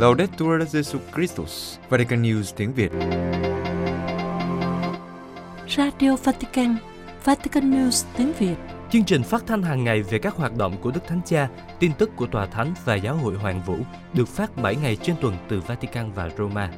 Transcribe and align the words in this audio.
Laudetur 0.00 0.62
Jesu 0.72 0.98
Christus, 1.14 1.78
Vatican 1.88 2.22
News 2.22 2.52
tiếng 2.56 2.72
Việt. 2.72 2.92
Radio 5.76 6.16
Vatican, 6.24 6.76
Vatican 7.24 7.70
News 7.70 8.04
tiếng 8.16 8.32
Việt. 8.38 8.54
Chương 8.90 9.04
trình 9.04 9.22
phát 9.22 9.46
thanh 9.46 9.62
hàng 9.62 9.84
ngày 9.84 10.02
về 10.02 10.18
các 10.18 10.36
hoạt 10.36 10.56
động 10.56 10.76
của 10.82 10.90
Đức 10.90 11.00
Thánh 11.06 11.20
Cha, 11.26 11.48
tin 11.78 11.92
tức 11.98 12.10
của 12.16 12.26
Tòa 12.26 12.46
Thánh 12.46 12.74
và 12.84 12.94
Giáo 12.94 13.16
hội 13.16 13.34
Hoàng 13.34 13.62
Vũ 13.66 13.76
được 14.12 14.28
phát 14.28 14.56
7 14.56 14.76
ngày 14.76 14.96
trên 14.96 15.16
tuần 15.20 15.36
từ 15.48 15.60
Vatican 15.60 16.12
và 16.12 16.30
Roma. 16.38 16.70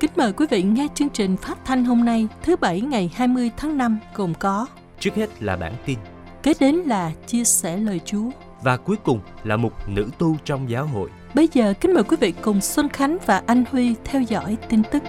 Kính 0.00 0.10
mời 0.16 0.32
quý 0.32 0.46
vị 0.50 0.62
nghe 0.62 0.88
chương 0.94 1.10
trình 1.10 1.36
phát 1.36 1.58
thanh 1.64 1.84
hôm 1.84 2.04
nay 2.04 2.28
thứ 2.42 2.56
Bảy 2.56 2.80
ngày 2.80 3.10
20 3.14 3.50
tháng 3.56 3.78
5 3.78 3.98
gồm 4.14 4.34
có 4.34 4.66
Trước 5.00 5.14
hết 5.14 5.42
là 5.42 5.56
bản 5.56 5.72
tin 5.86 5.98
Kế 6.42 6.52
đến 6.60 6.74
là 6.74 7.12
chia 7.26 7.44
sẻ 7.44 7.76
lời 7.76 8.00
Chúa 8.04 8.30
và 8.62 8.76
cuối 8.76 8.96
cùng 9.04 9.20
là 9.44 9.56
mục 9.56 9.88
nữ 9.88 10.08
tu 10.18 10.36
trong 10.44 10.70
giáo 10.70 10.86
hội. 10.86 11.10
Bây 11.34 11.48
giờ 11.52 11.74
kính 11.80 11.94
mời 11.94 12.04
quý 12.04 12.16
vị 12.20 12.32
cùng 12.42 12.60
Xuân 12.60 12.88
Khánh 12.88 13.18
và 13.26 13.42
Anh 13.46 13.64
Huy 13.70 13.94
theo 14.04 14.22
dõi 14.22 14.56
tin 14.68 14.82
tức. 14.92 15.02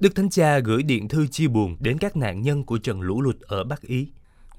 Đức 0.00 0.14
Thánh 0.14 0.30
Cha 0.30 0.58
gửi 0.58 0.82
điện 0.82 1.08
thư 1.08 1.26
chia 1.26 1.48
buồn 1.48 1.76
đến 1.80 1.98
các 1.98 2.16
nạn 2.16 2.42
nhân 2.42 2.64
của 2.64 2.78
trận 2.78 3.00
lũ 3.00 3.22
lụt 3.22 3.40
ở 3.40 3.64
Bắc 3.64 3.82
Ý. 3.82 4.08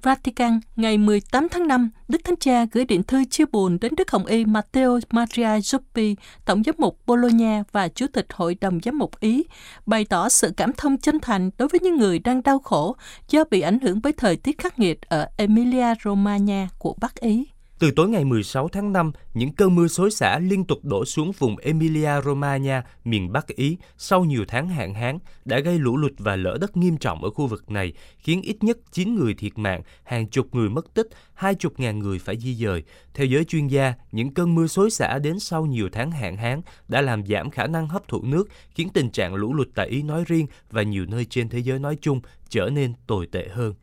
Vatican, 0.04 0.60
ngày 0.76 0.98
18 0.98 1.48
tháng 1.50 1.68
5, 1.68 1.90
Đức 2.08 2.24
Thánh 2.24 2.36
Cha 2.40 2.66
gửi 2.72 2.86
điện 2.86 3.04
thư 3.04 3.26
chia 3.26 3.46
buồn 3.52 3.78
đến 3.82 3.94
Đức 3.98 4.12
Hồng 4.12 4.26
Y 4.26 4.46
Matteo 4.46 5.00
Maria 5.10 5.60
Zuppi, 5.60 6.16
Tổng 6.46 6.64
giám 6.64 6.76
mục 6.78 7.00
Bologna 7.06 7.64
và 7.72 7.88
Chủ 7.88 8.06
tịch 8.14 8.26
Hội 8.34 8.56
đồng 8.62 8.80
giám 8.84 8.98
mục 8.98 9.20
Ý, 9.20 9.44
bày 9.86 10.06
tỏ 10.06 10.30
sự 10.30 10.54
cảm 10.58 10.74
thông 10.74 10.98
chân 10.98 11.20
thành 11.20 11.50
đối 11.58 11.68
với 11.68 11.80
những 11.80 11.98
người 11.98 12.20
đang 12.20 12.44
đau 12.44 12.60
khổ 12.60 12.96
do 13.30 13.44
bị 13.52 13.62
ảnh 13.62 13.80
hưởng 13.80 14.00
bởi 14.04 14.14
thời 14.14 14.36
tiết 14.36 14.58
khắc 14.58 14.80
nghiệt 14.80 15.02
ở 15.02 15.28
Emilia-Romagna 15.38 16.68
của 16.78 16.96
Bắc 17.02 17.16
Ý. 17.16 17.46
Từ 17.80 17.92
tối 17.92 18.10
ngày 18.10 18.26
16 18.26 18.68
tháng 18.68 18.94
5, 18.94 19.12
những 19.34 19.54
cơn 19.54 19.76
mưa 19.76 19.88
xối 19.88 20.12
xả 20.12 20.40
liên 20.40 20.66
tục 20.66 20.80
đổ 20.84 21.06
xuống 21.06 21.32
vùng 21.32 21.56
Emilia-Romagna, 21.56 22.82
miền 23.06 23.32
Bắc 23.32 23.48
Ý 23.48 23.78
sau 23.98 24.26
nhiều 24.26 24.46
tháng 24.48 24.70
hạn 24.70 24.94
hán 24.94 25.20
đã 25.46 25.60
gây 25.60 25.80
lũ 25.80 25.98
lụt 25.98 26.12
và 26.18 26.36
lở 26.36 26.58
đất 26.62 26.78
nghiêm 26.78 26.98
trọng 26.98 27.24
ở 27.24 27.30
khu 27.30 27.48
vực 27.48 27.72
này, 27.72 27.94
khiến 28.18 28.42
ít 28.42 28.64
nhất 28.64 28.78
9 28.92 29.16
người 29.16 29.34
thiệt 29.34 29.52
mạng, 29.56 29.82
hàng 30.04 30.28
chục 30.28 30.56
người 30.56 30.70
mất 30.70 30.94
tích, 30.94 31.08
hai 31.34 31.56
chục 31.56 31.80
ngàn 31.80 32.00
người 32.00 32.20
phải 32.20 32.38
di 32.38 32.56
dời. 32.56 32.84
Theo 33.14 33.26
giới 33.26 33.44
chuyên 33.44 33.68
gia, 33.68 33.94
những 34.12 34.34
cơn 34.34 34.56
mưa 34.56 34.68
xối 34.68 34.90
xả 34.92 35.20
đến 35.20 35.40
sau 35.40 35.66
nhiều 35.66 35.90
tháng 35.92 36.12
hạn 36.12 36.38
hán 36.38 36.62
đã 36.88 37.02
làm 37.02 37.26
giảm 37.26 37.50
khả 37.50 37.68
năng 37.68 37.88
hấp 37.88 38.08
thụ 38.08 38.22
nước, 38.22 38.50
khiến 38.72 38.90
tình 38.94 39.10
trạng 39.10 39.36
lũ 39.36 39.54
lụt 39.54 39.68
tại 39.76 39.88
Ý 39.88 40.04
nói 40.04 40.24
riêng 40.28 40.48
và 40.72 40.84
nhiều 40.84 41.06
nơi 41.06 41.26
trên 41.26 41.50
thế 41.50 41.60
giới 41.60 41.80
nói 41.80 41.98
chung 42.02 42.22
trở 42.50 42.70
nên 42.70 42.94
tồi 43.08 43.28
tệ 43.28 43.48
hơn. 43.48 43.74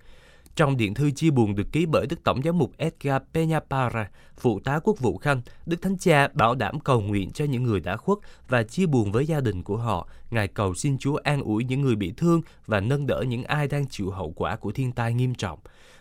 Trong 0.56 0.76
điện 0.76 0.94
thư 0.94 1.10
chia 1.10 1.30
buồn 1.30 1.54
được 1.54 1.72
ký 1.72 1.86
bởi 1.86 2.06
Đức 2.06 2.24
Tổng 2.24 2.42
giám 2.42 2.58
mục 2.58 2.72
Edgar 2.76 3.22
Peñapara, 3.34 4.04
phụ 4.36 4.60
tá 4.60 4.78
quốc 4.84 4.98
vụ 4.98 5.18
Khanh, 5.18 5.42
Đức 5.66 5.82
Thánh 5.82 5.98
Cha 5.98 6.28
bảo 6.34 6.54
đảm 6.54 6.80
cầu 6.80 7.00
nguyện 7.00 7.30
cho 7.30 7.44
những 7.44 7.62
người 7.62 7.80
đã 7.80 7.96
khuất 7.96 8.18
và 8.48 8.62
chia 8.62 8.86
buồn 8.86 9.12
với 9.12 9.26
gia 9.26 9.40
đình 9.40 9.62
của 9.62 9.76
họ. 9.76 10.08
Ngài 10.30 10.48
cầu 10.48 10.74
xin 10.74 10.98
Chúa 10.98 11.16
an 11.16 11.42
ủi 11.42 11.64
những 11.64 11.80
người 11.80 11.96
bị 11.96 12.12
thương 12.16 12.40
và 12.66 12.80
nâng 12.80 13.06
đỡ 13.06 13.24
những 13.28 13.44
ai 13.44 13.68
đang 13.68 13.86
chịu 13.88 14.10
hậu 14.10 14.32
quả 14.36 14.56
của 14.56 14.72
thiên 14.72 14.92
tai 14.92 15.14
nghiêm 15.14 15.34
trọng. 15.34 15.58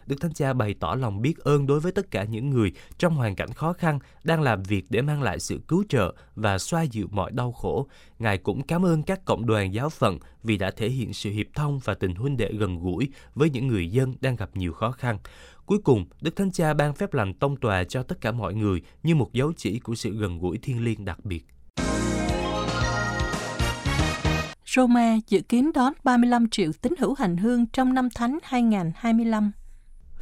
Đức 0.07 0.21
Thánh 0.21 0.33
Cha 0.33 0.53
bày 0.53 0.75
tỏ 0.79 0.95
lòng 0.95 1.21
biết 1.21 1.37
ơn 1.37 1.67
đối 1.67 1.79
với 1.79 1.91
tất 1.91 2.11
cả 2.11 2.23
những 2.23 2.49
người 2.49 2.71
trong 2.97 3.15
hoàn 3.15 3.35
cảnh 3.35 3.53
khó 3.53 3.73
khăn 3.73 3.99
đang 4.23 4.41
làm 4.41 4.63
việc 4.63 4.85
để 4.89 5.01
mang 5.01 5.21
lại 5.21 5.39
sự 5.39 5.59
cứu 5.67 5.83
trợ 5.89 6.15
và 6.35 6.57
xoa 6.57 6.83
dịu 6.83 7.07
mọi 7.11 7.31
đau 7.31 7.51
khổ. 7.51 7.87
Ngài 8.19 8.37
cũng 8.37 8.63
cảm 8.63 8.85
ơn 8.85 9.03
các 9.03 9.25
cộng 9.25 9.45
đoàn 9.45 9.73
giáo 9.73 9.89
phận 9.89 10.19
vì 10.43 10.57
đã 10.57 10.71
thể 10.71 10.89
hiện 10.89 11.13
sự 11.13 11.31
hiệp 11.31 11.47
thông 11.53 11.79
và 11.79 11.93
tình 11.93 12.15
huynh 12.15 12.37
đệ 12.37 12.51
gần 12.53 12.79
gũi 12.79 13.09
với 13.35 13.49
những 13.49 13.67
người 13.67 13.91
dân 13.91 14.13
đang 14.21 14.35
gặp 14.35 14.49
nhiều 14.53 14.73
khó 14.73 14.91
khăn. 14.91 15.17
Cuối 15.65 15.77
cùng, 15.83 16.05
Đức 16.21 16.35
Thánh 16.35 16.51
Cha 16.51 16.73
ban 16.73 16.93
phép 16.93 17.13
lành 17.13 17.33
tông 17.33 17.57
tòa 17.57 17.83
cho 17.83 18.03
tất 18.03 18.21
cả 18.21 18.31
mọi 18.31 18.53
người 18.53 18.81
như 19.03 19.15
một 19.15 19.33
dấu 19.33 19.53
chỉ 19.57 19.79
của 19.79 19.95
sự 19.95 20.17
gần 20.17 20.39
gũi 20.39 20.57
thiêng 20.57 20.83
liêng 20.83 21.05
đặc 21.05 21.25
biệt. 21.25 21.45
Roma 24.75 25.17
dự 25.27 25.41
kiến 25.41 25.71
đón 25.73 25.93
35 26.03 26.49
triệu 26.49 26.71
tín 26.81 26.93
hữu 26.99 27.13
hành 27.13 27.37
hương 27.37 27.65
trong 27.65 27.93
năm 27.93 28.09
thánh 28.09 28.39
2025. 28.43 29.51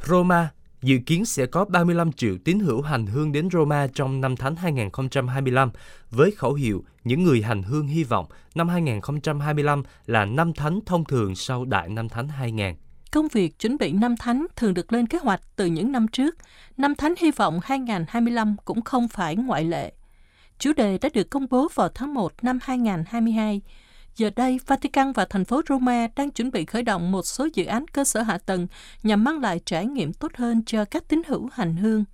Roma 0.06 0.50
dự 0.82 0.98
kiến 1.06 1.24
sẽ 1.24 1.46
có 1.46 1.64
35 1.64 2.12
triệu 2.12 2.36
tín 2.44 2.58
hữu 2.58 2.82
hành 2.82 3.06
hương 3.06 3.32
đến 3.32 3.48
Roma 3.52 3.86
trong 3.94 4.20
năm 4.20 4.36
thánh 4.36 4.56
2025 4.56 5.70
với 6.10 6.30
khẩu 6.30 6.54
hiệu 6.54 6.84
Những 7.04 7.22
người 7.22 7.42
hành 7.42 7.62
hương 7.62 7.86
hy 7.86 8.04
vọng 8.04 8.26
năm 8.54 8.68
2025 8.68 9.82
là 10.06 10.24
năm 10.24 10.52
thánh 10.52 10.80
thông 10.86 11.04
thường 11.04 11.36
sau 11.36 11.64
đại 11.64 11.88
năm 11.88 12.08
thánh 12.08 12.28
2000. 12.28 12.74
Công 13.12 13.28
việc 13.28 13.58
chuẩn 13.58 13.76
bị 13.76 13.92
năm 13.92 14.16
thánh 14.16 14.46
thường 14.56 14.74
được 14.74 14.92
lên 14.92 15.06
kế 15.06 15.18
hoạch 15.18 15.40
từ 15.56 15.66
những 15.66 15.92
năm 15.92 16.08
trước. 16.08 16.34
Năm 16.76 16.94
thánh 16.94 17.14
hy 17.18 17.30
vọng 17.30 17.60
2025 17.62 18.56
cũng 18.64 18.82
không 18.82 19.08
phải 19.08 19.36
ngoại 19.36 19.64
lệ. 19.64 19.92
Chủ 20.58 20.72
đề 20.76 20.98
đã 20.98 21.08
được 21.14 21.30
công 21.30 21.46
bố 21.50 21.68
vào 21.74 21.88
tháng 21.88 22.14
1 22.14 22.32
năm 22.44 22.58
2022 22.62 23.62
Giờ 24.16 24.30
đây, 24.36 24.60
Vatican 24.66 25.12
và 25.12 25.24
thành 25.24 25.44
phố 25.44 25.62
Roma 25.68 26.06
đang 26.16 26.30
chuẩn 26.30 26.50
bị 26.50 26.64
khởi 26.64 26.82
động 26.82 27.12
một 27.12 27.22
số 27.22 27.48
dự 27.54 27.64
án 27.64 27.88
cơ 27.88 28.04
sở 28.04 28.22
hạ 28.22 28.38
tầng 28.38 28.66
nhằm 29.02 29.24
mang 29.24 29.40
lại 29.40 29.60
trải 29.64 29.86
nghiệm 29.86 30.12
tốt 30.12 30.32
hơn 30.34 30.62
cho 30.66 30.84
các 30.84 31.08
tín 31.08 31.22
hữu 31.26 31.48
hành 31.52 31.76
hương. 31.76 32.04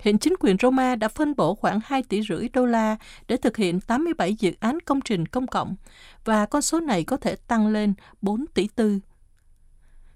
Hiện 0.00 0.18
chính 0.18 0.34
quyền 0.40 0.56
Roma 0.62 0.96
đã 0.96 1.08
phân 1.08 1.36
bổ 1.36 1.54
khoảng 1.54 1.80
2 1.84 2.02
tỷ 2.02 2.22
rưỡi 2.22 2.48
đô 2.48 2.66
la 2.66 2.96
để 3.28 3.36
thực 3.36 3.56
hiện 3.56 3.80
87 3.80 4.34
dự 4.34 4.52
án 4.60 4.80
công 4.80 5.00
trình 5.00 5.26
công 5.26 5.46
cộng 5.46 5.76
và 6.24 6.46
con 6.46 6.62
số 6.62 6.80
này 6.80 7.04
có 7.04 7.16
thể 7.16 7.36
tăng 7.36 7.68
lên 7.68 7.94
4 8.22 8.46
tỷ 8.54 8.68
tư. 8.74 8.98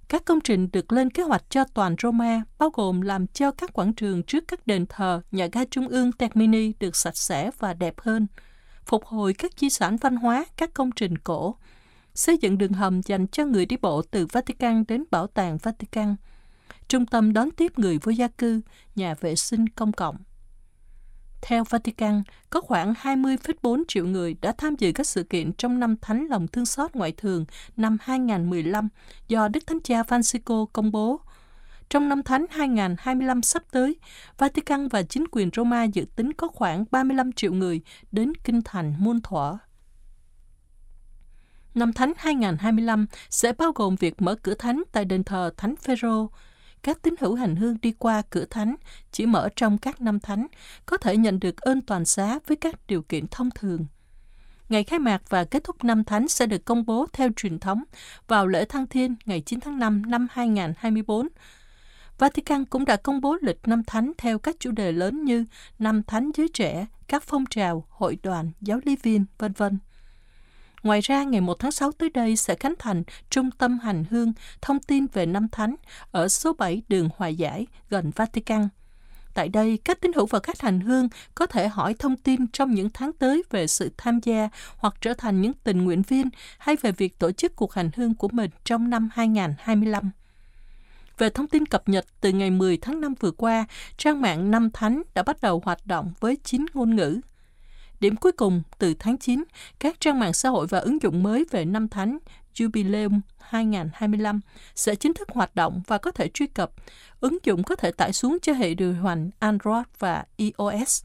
Các 0.09 0.25
công 0.25 0.41
trình 0.41 0.69
được 0.73 0.93
lên 0.93 1.11
kế 1.11 1.23
hoạch 1.23 1.45
cho 1.51 1.65
toàn 1.75 1.97
Roma, 2.03 2.43
bao 2.59 2.71
gồm 2.71 3.01
làm 3.01 3.27
cho 3.27 3.51
các 3.51 3.73
quảng 3.73 3.93
trường 3.93 4.23
trước 4.23 4.45
các 4.49 4.67
đền 4.67 4.87
thờ, 4.89 5.21
nhà 5.31 5.49
ga 5.53 5.65
trung 5.71 5.89
ương 5.89 6.13
Termini 6.13 6.73
được 6.81 6.97
sạch 6.97 7.17
sẽ 7.17 7.51
và 7.59 7.75
đẹp 7.75 7.95
hơn– 8.01 8.27
phục 8.87 9.05
hồi 9.05 9.35
các 9.35 9.53
di 9.57 9.71
sản 9.71 9.97
văn 9.97 10.17
hóa, 10.17 10.45
các 10.57 10.75
công 10.75 10.93
trình 10.93 11.19
cổ, 11.19 11.57
xây 12.15 12.39
dựng 12.39 12.59
đường 12.59 12.73
hầm 12.73 13.03
dành 13.03 13.27
cho 13.27 13.45
người 13.45 13.67
đi 13.67 13.77
bộ 13.77 14.03
từ 14.03 14.27
Vatican 14.27 14.85
đến 14.89 15.05
Bảo 15.11 15.27
tàng 15.27 15.59
Vatican, 15.63 16.17
trung 16.89 17.07
tâm 17.07 17.33
đón 17.33 17.51
tiếp 17.51 17.79
người 17.79 17.99
vô 17.99 18.13
gia 18.13 18.29
cư, 18.29 18.61
nhà 18.95 19.15
vệ 19.21 19.37
sinh 19.37 19.69
công 19.69 19.93
cộng. 19.93 20.17
Theo 21.43 21.65
Vatican, 21.65 22.23
có 22.51 22.61
khoảng 22.61 22.95
20,4 23.03 23.83
triệu 23.89 24.07
người 24.07 24.37
đã 24.41 24.53
tham 24.59 24.77
dự 24.77 24.93
các 24.93 25.07
sự 25.07 25.23
kiện 25.23 25.53
trong 25.53 25.81
năm 25.81 25.97
Thánh 26.03 26.27
lòng 26.31 26.49
thương 26.49 26.67
xót 26.67 26.95
ngoại 26.95 27.13
thường 27.13 27.45
năm 27.77 27.99
2015 28.01 28.89
do 29.29 29.49
Đức 29.49 29.67
Thánh 29.67 29.81
Cha 29.81 30.03
Francisco 30.03 30.67
công 30.67 30.93
bố 30.93 31.21
trong 31.91 32.09
năm 32.09 32.23
thánh 32.23 32.47
2025 32.51 33.43
sắp 33.43 33.63
tới, 33.71 33.97
Vatican 34.39 34.89
và 34.89 35.03
chính 35.03 35.25
quyền 35.33 35.51
Roma 35.57 35.85
dự 35.85 36.07
tính 36.17 36.33
có 36.33 36.49
khoảng 36.49 36.85
35 36.91 37.33
triệu 37.33 37.53
người 37.53 37.81
đến 38.13 38.33
kinh 38.45 38.63
thành 38.65 38.95
muôn 38.99 39.21
thuở. 39.21 39.59
Năm 41.75 41.93
thánh 41.93 42.13
2025 42.17 43.07
sẽ 43.31 43.53
bao 43.53 43.73
gồm 43.73 43.97
việc 43.97 44.23
mở 44.23 44.35
cửa 44.35 44.55
thánh 44.55 44.83
tại 44.93 45.05
đền 45.05 45.25
thờ 45.25 45.51
Thánh 45.57 45.77
Phêrô. 45.77 46.31
Các 46.83 47.03
tín 47.03 47.15
hữu 47.21 47.35
hành 47.35 47.57
hương 47.57 47.77
đi 47.83 47.93
qua 47.99 48.23
cửa 48.31 48.45
thánh 48.51 48.77
chỉ 49.13 49.27
mở 49.27 49.49
trong 49.57 49.79
các 49.79 50.01
năm 50.01 50.21
thánh, 50.21 50.47
có 50.87 50.97
thể 50.97 51.17
nhận 51.17 51.41
được 51.41 51.57
ơn 51.57 51.81
toàn 51.81 52.05
xá 52.05 52.39
với 52.47 52.57
các 52.57 52.87
điều 52.87 53.03
kiện 53.03 53.27
thông 53.31 53.51
thường. 53.51 53.87
Ngày 54.69 54.85
khai 54.85 54.99
mạc 54.99 55.23
và 55.29 55.45
kết 55.45 55.65
thúc 55.65 55.85
năm 55.85 56.05
thánh 56.05 56.29
sẽ 56.29 56.47
được 56.47 56.65
công 56.65 56.87
bố 56.87 57.07
theo 57.13 57.29
truyền 57.37 57.59
thống 57.59 57.83
vào 58.29 58.47
lễ 58.47 58.65
thăng 58.65 58.87
thiên 58.87 59.15
ngày 59.25 59.41
9 59.41 59.61
tháng 59.61 59.79
5 59.79 60.03
năm 60.07 60.27
2024 60.31 61.29
Vatican 62.19 62.65
cũng 62.65 62.85
đã 62.85 62.97
công 62.97 63.21
bố 63.21 63.37
lịch 63.43 63.59
năm 63.67 63.85
thánh 63.85 64.13
theo 64.19 64.39
các 64.39 64.57
chủ 64.59 64.71
đề 64.71 64.93
lớn 64.93 65.25
như 65.25 65.45
năm 65.79 66.03
thánh 66.03 66.31
giới 66.35 66.49
trẻ, 66.49 66.87
các 67.09 67.23
phong 67.23 67.45
trào, 67.51 67.87
hội 67.91 68.19
đoàn, 68.23 68.51
giáo 68.61 68.81
lý 68.85 68.97
viên, 69.03 69.25
vân 69.39 69.53
vân. 69.53 69.79
Ngoài 70.83 71.01
ra, 71.01 71.25
ngày 71.25 71.41
1 71.41 71.59
tháng 71.59 71.73
6 71.73 71.93
tới 71.93 72.11
đây 72.11 72.37
sẽ 72.37 72.55
khánh 72.55 72.75
thành 72.79 73.03
Trung 73.31 73.51
tâm 73.51 73.79
Hành 73.79 74.05
Hương 74.11 74.33
thông 74.63 74.79
tin 74.79 75.07
về 75.13 75.27
năm 75.27 75.49
thánh 75.49 75.77
ở 76.11 76.29
số 76.29 76.53
7 76.53 76.83
đường 76.89 77.09
Hòa 77.17 77.29
Giải 77.29 77.67
gần 77.91 78.11
Vatican. 78.17 78.69
Tại 79.35 79.49
đây, 79.49 79.79
các 79.85 80.01
tín 80.01 80.13
hữu 80.13 80.27
và 80.27 80.39
các 80.39 80.61
hành 80.61 80.81
hương 80.81 81.09
có 81.35 81.47
thể 81.47 81.69
hỏi 81.69 81.95
thông 81.99 82.17
tin 82.17 82.47
trong 82.47 82.75
những 82.75 82.91
tháng 82.95 83.13
tới 83.13 83.43
về 83.51 83.67
sự 83.67 83.91
tham 83.97 84.21
gia 84.23 84.49
hoặc 84.77 84.95
trở 85.01 85.15
thành 85.15 85.43
những 85.43 85.53
tình 85.65 85.85
nguyện 85.85 86.03
viên 86.03 86.29
hay 86.59 86.77
về 86.77 86.93
việc 86.93 87.19
tổ 87.19 87.33
chức 87.33 87.57
cuộc 87.57 87.73
hành 87.73 87.91
hương 87.97 88.15
của 88.15 88.29
mình 88.33 88.51
trong 88.65 88.91
năm 88.91 89.09
2025. 89.13 90.11
Về 91.19 91.31
thông 91.31 91.49
tin 91.49 91.67
cập 91.67 91.89
nhật 91.89 92.07
từ 92.21 92.33
ngày 92.33 92.51
10 92.51 92.77
tháng 92.77 93.01
5 93.01 93.15
vừa 93.21 93.31
qua, 93.31 93.67
trang 93.97 94.21
mạng 94.21 94.51
Năm 94.51 94.71
Thánh 94.71 95.03
đã 95.15 95.23
bắt 95.23 95.41
đầu 95.41 95.63
hoạt 95.65 95.87
động 95.87 96.13
với 96.21 96.37
9 96.45 96.67
ngôn 96.75 96.97
ngữ. 96.97 97.21
Điểm 98.01 98.17
cuối 98.17 98.33
cùng, 98.33 98.63
từ 98.79 98.95
tháng 98.99 99.19
9, 99.19 99.45
các 99.79 100.01
trang 100.01 100.19
mạng 100.19 100.33
xã 100.33 100.49
hội 100.49 100.67
và 100.67 100.79
ứng 100.79 101.03
dụng 101.03 101.23
mới 101.23 101.45
về 101.51 101.65
Năm 101.65 101.89
Thánh 101.89 102.19
Jubileum 102.55 103.21
2025 103.39 104.41
sẽ 104.75 104.95
chính 104.95 105.15
thức 105.15 105.29
hoạt 105.29 105.55
động 105.55 105.83
và 105.87 105.99
có 105.99 106.11
thể 106.11 106.29
truy 106.29 106.47
cập. 106.47 106.71
Ứng 107.21 107.39
dụng 107.45 107.63
có 107.63 107.75
thể 107.77 107.91
tải 107.91 108.13
xuống 108.13 108.39
cho 108.43 108.53
hệ 108.53 108.75
điều 108.75 108.95
hành 108.95 109.31
Android 109.39 109.85
và 109.99 110.25
iOS, 110.37 111.05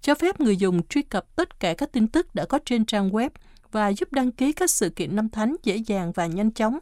cho 0.00 0.14
phép 0.14 0.40
người 0.40 0.56
dùng 0.56 0.86
truy 0.86 1.02
cập 1.02 1.36
tất 1.36 1.60
cả 1.60 1.74
các 1.74 1.92
tin 1.92 2.08
tức 2.08 2.34
đã 2.34 2.44
có 2.44 2.58
trên 2.64 2.84
trang 2.84 3.10
web 3.10 3.30
và 3.72 3.88
giúp 3.88 4.12
đăng 4.12 4.32
ký 4.32 4.52
các 4.52 4.70
sự 4.70 4.90
kiện 4.90 5.16
năm 5.16 5.28
thánh 5.28 5.56
dễ 5.62 5.76
dàng 5.76 6.12
và 6.12 6.26
nhanh 6.26 6.50
chóng. 6.50 6.78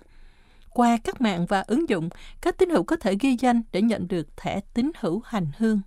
Qua 0.79 0.99
các 1.05 1.21
mạng 1.21 1.47
và 1.47 1.65
ứng 1.67 1.89
dụng, 1.89 2.09
các 2.41 2.59
tín 2.59 2.71
hữu 2.71 2.83
có 2.83 2.97
thể 2.97 3.17
ghi 3.21 3.37
danh 3.41 3.63
để 3.73 3.83
nhận 3.83 4.09
được 4.09 4.37
thẻ 4.37 4.61
tín 4.75 4.91
hữu 4.99 5.23
hành 5.25 5.47
hương. 5.59 5.81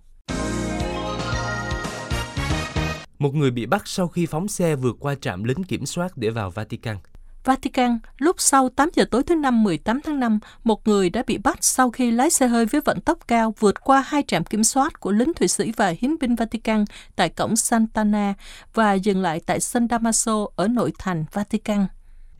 một 3.18 3.34
người 3.34 3.50
bị 3.50 3.66
bắt 3.66 3.82
sau 3.86 4.08
khi 4.08 4.26
phóng 4.26 4.48
xe 4.48 4.76
vượt 4.76 4.96
qua 5.00 5.14
trạm 5.14 5.44
lính 5.44 5.64
kiểm 5.64 5.86
soát 5.86 6.16
để 6.16 6.30
vào 6.30 6.50
Vatican. 6.50 6.96
Vatican, 7.44 7.98
lúc 8.18 8.36
sau 8.38 8.68
8 8.68 8.90
giờ 8.94 9.04
tối 9.10 9.22
thứ 9.22 9.34
Năm 9.34 9.62
18 9.62 10.00
tháng 10.04 10.20
5, 10.20 10.38
một 10.64 10.88
người 10.88 11.10
đã 11.10 11.22
bị 11.26 11.38
bắt 11.38 11.58
sau 11.60 11.90
khi 11.90 12.10
lái 12.10 12.30
xe 12.30 12.46
hơi 12.46 12.66
với 12.66 12.80
vận 12.80 13.00
tốc 13.00 13.18
cao 13.28 13.54
vượt 13.58 13.84
qua 13.84 14.04
hai 14.06 14.22
trạm 14.26 14.44
kiểm 14.44 14.64
soát 14.64 15.00
của 15.00 15.12
lính 15.12 15.34
Thụy 15.34 15.48
Sĩ 15.48 15.72
và 15.76 15.94
hiến 15.98 16.18
binh 16.20 16.34
Vatican 16.34 16.84
tại 17.16 17.28
cổng 17.28 17.56
Santana 17.56 18.34
và 18.74 18.92
dừng 18.92 19.22
lại 19.22 19.40
tại 19.46 19.60
San 19.60 19.88
Damaso 19.88 20.46
ở 20.56 20.68
nội 20.68 20.92
thành 20.98 21.24
Vatican. 21.32 21.86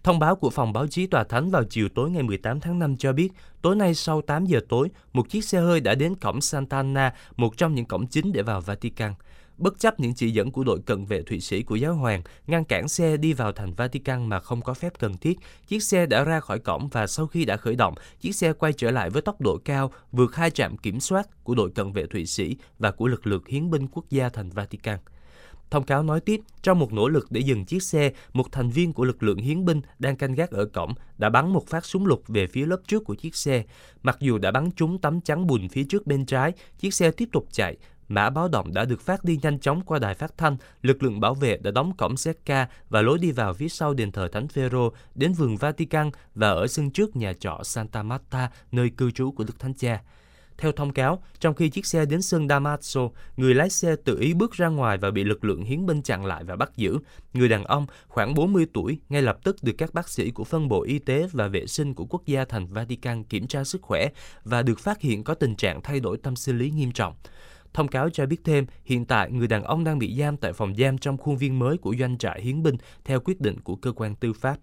Thông 0.05 0.19
báo 0.19 0.37
của 0.37 0.51
phòng 0.51 0.73
báo 0.73 0.87
chí 0.87 1.07
tòa 1.07 1.25
thánh 1.25 1.51
vào 1.51 1.65
chiều 1.65 1.89
tối 1.89 2.11
ngày 2.11 2.23
18 2.23 2.61
tháng 2.61 2.79
5 2.79 2.97
cho 2.97 3.13
biết, 3.13 3.33
tối 3.63 3.77
nay 3.77 3.95
sau 3.95 4.23
8 4.23 4.47
giờ 4.47 4.61
tối, 4.69 4.89
một 5.13 5.29
chiếc 5.29 5.45
xe 5.45 5.61
hơi 5.61 5.81
đã 5.81 5.95
đến 5.95 6.15
cổng 6.15 6.41
Santana, 6.41 7.15
một 7.37 7.57
trong 7.57 7.75
những 7.75 7.87
cổng 7.87 8.07
chính 8.07 8.33
để 8.33 8.43
vào 8.43 8.61
Vatican 8.61 9.15
bất 9.63 9.79
chấp 9.79 10.01
những 10.01 10.15
chỉ 10.15 10.31
dẫn 10.31 10.51
của 10.51 10.65
đội 10.65 10.81
cận 10.87 11.05
vệ 11.05 11.23
Thụy 11.23 11.41
Sĩ 11.41 11.63
của 11.63 11.77
giáo 11.77 11.95
hoàng, 11.95 12.23
ngăn 12.47 12.65
cản 12.65 12.89
xe 12.89 13.17
đi 13.17 13.33
vào 13.33 13.53
thành 13.53 13.75
Vatican 13.75 14.29
mà 14.29 14.41
không 14.41 14.63
có 14.63 14.75
phép 14.75 14.93
cần 14.99 15.19
thiết. 15.19 15.39
Chiếc 15.69 15.83
xe 15.83 16.07
đã 16.07 16.25
ra 16.25 16.41
khỏi 16.41 16.59
cổng 16.59 16.89
và 16.89 17.07
sau 17.07 17.27
khi 17.27 17.45
đã 17.45 17.57
khởi 17.57 17.77
động, 17.77 17.95
chiếc 18.21 18.37
xe 18.37 18.53
quay 18.53 18.73
trở 18.73 18.91
lại 18.91 19.11
với 19.11 19.23
tốc 19.23 19.41
độ 19.41 19.59
cao, 19.65 19.93
vượt 20.13 20.37
hai 20.37 20.51
trạm 20.51 20.77
kiểm 20.77 21.01
soát 21.01 21.45
của 21.45 21.55
đội 21.55 21.71
cận 21.71 21.93
vệ 21.93 22.07
Thụy 22.07 22.27
Sĩ 22.27 22.57
và 22.79 22.91
của 22.91 23.07
lực 23.07 23.27
lượng 23.27 23.43
hiến 23.49 23.71
binh 23.71 23.87
quốc 23.93 24.05
gia 24.11 24.29
thành 24.29 24.51
Vatican. 24.51 24.99
Thông 25.73 25.85
cáo 25.85 26.03
nói 26.03 26.21
tiếp, 26.21 26.41
trong 26.63 26.79
một 26.79 26.93
nỗ 26.93 27.09
lực 27.09 27.27
để 27.31 27.41
dừng 27.41 27.65
chiếc 27.65 27.83
xe, 27.83 28.13
một 28.33 28.53
thành 28.53 28.71
viên 28.71 28.93
của 28.93 29.05
lực 29.05 29.23
lượng 29.23 29.39
hiến 29.39 29.65
binh 29.65 29.81
đang 29.99 30.17
canh 30.17 30.35
gác 30.35 30.51
ở 30.51 30.65
cổng 30.65 30.95
đã 31.19 31.29
bắn 31.31 31.53
một 31.53 31.67
phát 31.69 31.85
súng 31.85 32.07
lục 32.07 32.23
về 32.29 32.47
phía 32.47 32.67
lớp 32.67 32.77
trước 32.87 33.05
của 33.05 33.15
chiếc 33.15 33.35
xe. 33.35 33.65
Mặc 34.03 34.17
dù 34.21 34.39
đã 34.39 34.51
bắn 34.51 34.71
trúng 34.71 34.99
tấm 34.99 35.21
chắn 35.21 35.47
bùn 35.47 35.69
phía 35.69 35.85
trước 35.85 36.07
bên 36.07 36.27
trái, 36.27 36.53
chiếc 36.79 36.95
xe 36.95 37.11
tiếp 37.11 37.29
tục 37.33 37.47
chạy 37.51 37.77
Mã 38.09 38.31
báo 38.31 38.49
động 38.49 38.75
đã 38.75 38.85
được 38.85 39.01
phát 39.01 39.25
đi 39.25 39.39
nhanh 39.43 39.59
chóng 39.59 39.81
qua 39.81 39.99
đài 39.99 40.15
phát 40.15 40.39
thanh, 40.39 40.57
lực 40.83 41.03
lượng 41.03 41.21
bảo 41.21 41.35
vệ 41.35 41.57
đã 41.57 41.71
đóng 41.71 41.93
cổng 41.97 42.15
Zecca 42.15 42.67
và 42.89 43.03
lối 43.03 43.19
đi 43.19 43.31
vào 43.31 43.55
phía 43.55 43.69
sau 43.69 43.95
đền 43.95 44.13
thờ 44.13 44.29
Thánh 44.33 44.49
Phêrô 44.49 44.93
đến 45.15 45.33
vườn 45.33 45.57
Vatican 45.57 46.11
và 46.35 46.49
ở 46.49 46.67
sân 46.67 46.91
trước 46.91 47.17
nhà 47.17 47.33
trọ 47.33 47.61
Santa 47.63 48.03
Marta, 48.03 48.51
nơi 48.73 48.91
cư 48.91 49.11
trú 49.11 49.31
của 49.31 49.45
Đức 49.45 49.59
Thánh 49.59 49.75
Cha. 49.75 50.03
Theo 50.59 50.73
thông 50.73 50.93
cáo, 50.93 51.23
trong 51.41 51.55
khi 51.55 51.69
chiếc 51.69 51.87
xe 51.87 52.05
đến 52.05 52.23
sân 52.23 52.49
Damaso, 52.49 53.01
người 53.37 53.55
lái 53.55 53.71
xe 53.71 53.97
tự 54.05 54.19
ý 54.19 54.35
bước 54.35 54.53
ra 54.53 54.69
ngoài 54.69 54.99
và 54.99 55.11
bị 55.11 55.25
lực 55.25 55.45
lượng 55.45 55.65
hiến 55.65 55.87
binh 55.87 56.03
chặn 56.03 56.25
lại 56.25 56.45
và 56.45 56.57
bắt 56.57 56.77
giữ. 56.77 56.99
Người 57.35 57.49
đàn 57.49 57.65
ông, 57.65 57.87
khoảng 58.09 58.35
40 58.35 58.67
tuổi, 58.75 58.99
ngay 59.09 59.23
lập 59.23 59.39
tức 59.45 59.57
được 59.63 59.73
các 59.79 59.95
bác 59.95 60.09
sĩ 60.09 60.31
của 60.31 60.45
phân 60.45 60.69
bộ 60.69 60.83
y 60.83 60.99
tế 60.99 61.29
và 61.33 61.49
vệ 61.49 61.67
sinh 61.67 61.95
của 61.95 62.05
quốc 62.05 62.27
gia 62.27 62.45
thành 62.45 62.67
Vatican 62.67 63.25
kiểm 63.25 63.47
tra 63.47 63.65
sức 63.65 63.83
khỏe 63.83 64.09
và 64.45 64.63
được 64.63 64.79
phát 64.79 65.01
hiện 65.01 65.25
có 65.25 65.35
tình 65.35 65.55
trạng 65.55 65.83
thay 65.83 66.01
đổi 66.01 66.19
tâm 66.19 66.37
sinh 66.37 66.59
lý 66.59 66.71
nghiêm 66.71 66.93
trọng. 66.93 67.15
Thông 67.75 67.89
cáo 67.89 68.11
cho 68.11 68.27
biết 68.27 68.41
thêm, 68.45 68.67
hiện 68.85 69.05
tại 69.05 69.31
người 69.31 69.47
đàn 69.47 69.63
ông 69.65 69.85
đang 69.85 69.99
bị 69.99 70.17
giam 70.19 70.37
tại 70.37 70.53
phòng 70.53 70.75
giam 70.79 70.99
trong 70.99 71.17
khuôn 71.17 71.37
viên 71.37 71.59
mới 71.59 71.79
của 71.79 71.95
doanh 71.99 72.19
trại 72.19 72.43
hiến 72.43 72.63
binh 72.63 72.77
theo 73.05 73.21
quyết 73.21 73.41
định 73.41 73.61
của 73.61 73.77
cơ 73.77 73.93
quan 73.93 74.15
tư 74.15 74.33
pháp. 74.33 74.57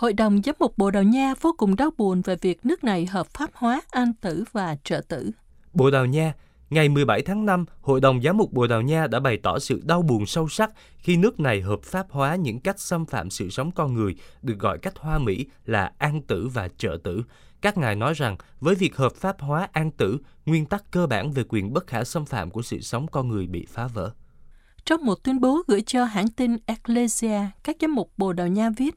Hội 0.00 0.12
đồng 0.12 0.40
giám 0.44 0.54
mục 0.58 0.78
Bồ 0.78 0.90
Đào 0.90 1.02
Nha 1.02 1.34
vô 1.40 1.54
cùng 1.58 1.76
đau 1.76 1.90
buồn 1.98 2.22
về 2.22 2.36
việc 2.36 2.66
nước 2.66 2.84
này 2.84 3.06
hợp 3.06 3.26
pháp 3.26 3.50
hóa 3.54 3.80
an 3.90 4.12
tử 4.20 4.44
và 4.52 4.76
trợ 4.84 5.00
tử. 5.08 5.30
Bồ 5.72 5.90
Đào 5.90 6.06
Nha 6.06 6.32
Ngày 6.70 6.88
17 6.88 7.22
tháng 7.22 7.46
5, 7.46 7.64
Hội 7.80 8.00
đồng 8.00 8.22
Giám 8.22 8.36
mục 8.36 8.52
Bồ 8.52 8.66
Đào 8.66 8.82
Nha 8.82 9.06
đã 9.06 9.20
bày 9.20 9.38
tỏ 9.42 9.58
sự 9.58 9.80
đau 9.84 10.02
buồn 10.02 10.26
sâu 10.26 10.48
sắc 10.48 10.70
khi 10.98 11.16
nước 11.16 11.40
này 11.40 11.60
hợp 11.60 11.82
pháp 11.82 12.06
hóa 12.10 12.34
những 12.34 12.60
cách 12.60 12.80
xâm 12.80 13.06
phạm 13.06 13.30
sự 13.30 13.50
sống 13.50 13.70
con 13.70 13.94
người 13.94 14.14
được 14.42 14.58
gọi 14.58 14.78
cách 14.78 14.98
hoa 14.98 15.18
mỹ 15.18 15.46
là 15.64 15.92
an 15.98 16.22
tử 16.22 16.48
và 16.48 16.68
trợ 16.78 16.98
tử. 17.02 17.22
Các 17.60 17.78
ngài 17.78 17.96
nói 17.96 18.14
rằng 18.14 18.36
với 18.60 18.74
việc 18.74 18.96
hợp 18.96 19.14
pháp 19.14 19.40
hóa 19.40 19.68
an 19.72 19.90
tử, 19.90 20.18
nguyên 20.46 20.66
tắc 20.66 20.90
cơ 20.90 21.06
bản 21.06 21.32
về 21.32 21.44
quyền 21.48 21.72
bất 21.72 21.86
khả 21.86 22.04
xâm 22.04 22.24
phạm 22.24 22.50
của 22.50 22.62
sự 22.62 22.80
sống 22.80 23.06
con 23.06 23.28
người 23.28 23.46
bị 23.46 23.66
phá 23.68 23.86
vỡ. 23.86 24.10
Trong 24.84 25.04
một 25.04 25.24
tuyên 25.24 25.40
bố 25.40 25.62
gửi 25.66 25.82
cho 25.82 26.04
hãng 26.04 26.28
tin 26.28 26.56
Ecclesia, 26.66 27.40
các 27.64 27.76
giám 27.80 27.94
mục 27.94 28.12
Bồ 28.16 28.32
Đào 28.32 28.48
Nha 28.48 28.70
viết, 28.76 28.94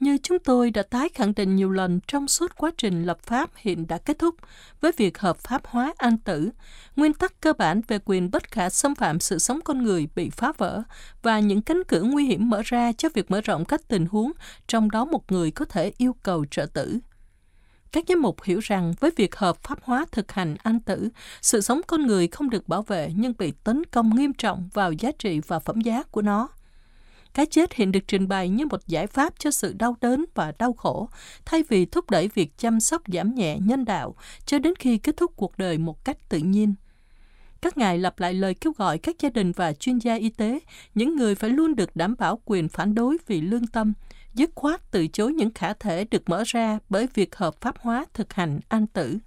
như 0.00 0.18
chúng 0.22 0.38
tôi 0.38 0.70
đã 0.70 0.82
tái 0.82 1.08
khẳng 1.14 1.34
định 1.34 1.56
nhiều 1.56 1.70
lần 1.70 2.00
trong 2.06 2.28
suốt 2.28 2.56
quá 2.56 2.70
trình 2.78 3.02
lập 3.02 3.18
pháp 3.22 3.50
hiện 3.56 3.86
đã 3.86 3.98
kết 3.98 4.18
thúc 4.18 4.34
với 4.80 4.92
việc 4.96 5.18
hợp 5.18 5.38
pháp 5.38 5.66
hóa 5.66 5.92
an 5.96 6.18
tử, 6.18 6.50
nguyên 6.96 7.14
tắc 7.14 7.40
cơ 7.40 7.52
bản 7.52 7.80
về 7.88 7.98
quyền 8.04 8.30
bất 8.30 8.50
khả 8.50 8.70
xâm 8.70 8.94
phạm 8.94 9.20
sự 9.20 9.38
sống 9.38 9.60
con 9.64 9.82
người 9.82 10.08
bị 10.14 10.30
phá 10.30 10.52
vỡ 10.58 10.82
và 11.22 11.40
những 11.40 11.62
cánh 11.62 11.82
cửa 11.88 12.02
nguy 12.02 12.26
hiểm 12.26 12.50
mở 12.50 12.62
ra 12.64 12.92
cho 12.92 13.08
việc 13.14 13.30
mở 13.30 13.40
rộng 13.40 13.64
các 13.64 13.88
tình 13.88 14.06
huống, 14.06 14.32
trong 14.66 14.90
đó 14.90 15.04
một 15.04 15.32
người 15.32 15.50
có 15.50 15.64
thể 15.64 15.92
yêu 15.96 16.16
cầu 16.22 16.44
trợ 16.50 16.66
tử. 16.66 16.98
Các 17.92 18.04
giám 18.08 18.22
mục 18.22 18.42
hiểu 18.42 18.60
rằng 18.62 18.94
với 19.00 19.10
việc 19.16 19.36
hợp 19.36 19.56
pháp 19.62 19.78
hóa 19.82 20.06
thực 20.12 20.32
hành 20.32 20.56
an 20.62 20.80
tử, 20.80 21.08
sự 21.42 21.60
sống 21.60 21.80
con 21.86 22.06
người 22.06 22.28
không 22.28 22.50
được 22.50 22.68
bảo 22.68 22.82
vệ 22.82 23.12
nhưng 23.16 23.32
bị 23.38 23.52
tấn 23.64 23.84
công 23.84 24.16
nghiêm 24.16 24.32
trọng 24.32 24.68
vào 24.74 24.92
giá 24.92 25.10
trị 25.18 25.40
và 25.46 25.58
phẩm 25.58 25.80
giá 25.80 26.02
của 26.02 26.22
nó. 26.22 26.48
Cái 27.34 27.46
chết 27.46 27.74
hiện 27.74 27.92
được 27.92 28.00
trình 28.08 28.28
bày 28.28 28.48
như 28.48 28.66
một 28.66 28.86
giải 28.86 29.06
pháp 29.06 29.34
cho 29.38 29.50
sự 29.50 29.72
đau 29.78 29.96
đớn 30.00 30.24
và 30.34 30.52
đau 30.58 30.72
khổ, 30.72 31.08
thay 31.44 31.62
vì 31.68 31.86
thúc 31.86 32.10
đẩy 32.10 32.28
việc 32.34 32.58
chăm 32.58 32.80
sóc 32.80 33.02
giảm 33.06 33.34
nhẹ 33.34 33.58
nhân 33.58 33.84
đạo 33.84 34.14
cho 34.46 34.58
đến 34.58 34.74
khi 34.78 34.98
kết 34.98 35.16
thúc 35.16 35.32
cuộc 35.36 35.58
đời 35.58 35.78
một 35.78 36.04
cách 36.04 36.28
tự 36.28 36.38
nhiên. 36.38 36.74
Các 37.60 37.78
ngài 37.78 37.98
lặp 37.98 38.20
lại 38.20 38.34
lời 38.34 38.54
kêu 38.54 38.72
gọi 38.76 38.98
các 38.98 39.16
gia 39.18 39.28
đình 39.28 39.52
và 39.52 39.72
chuyên 39.72 39.98
gia 39.98 40.14
y 40.14 40.30
tế, 40.30 40.58
những 40.94 41.16
người 41.16 41.34
phải 41.34 41.50
luôn 41.50 41.74
được 41.76 41.96
đảm 41.96 42.14
bảo 42.18 42.40
quyền 42.44 42.68
phản 42.68 42.94
đối 42.94 43.16
vì 43.26 43.40
lương 43.40 43.66
tâm, 43.66 43.92
dứt 44.34 44.50
khoát 44.54 44.90
từ 44.90 45.06
chối 45.06 45.32
những 45.32 45.50
khả 45.54 45.72
thể 45.72 46.04
được 46.04 46.28
mở 46.28 46.42
ra 46.46 46.78
bởi 46.88 47.08
việc 47.14 47.36
hợp 47.36 47.60
pháp 47.60 47.78
hóa 47.78 48.04
thực 48.14 48.32
hành 48.32 48.60
an 48.68 48.86
tử. 48.86 49.18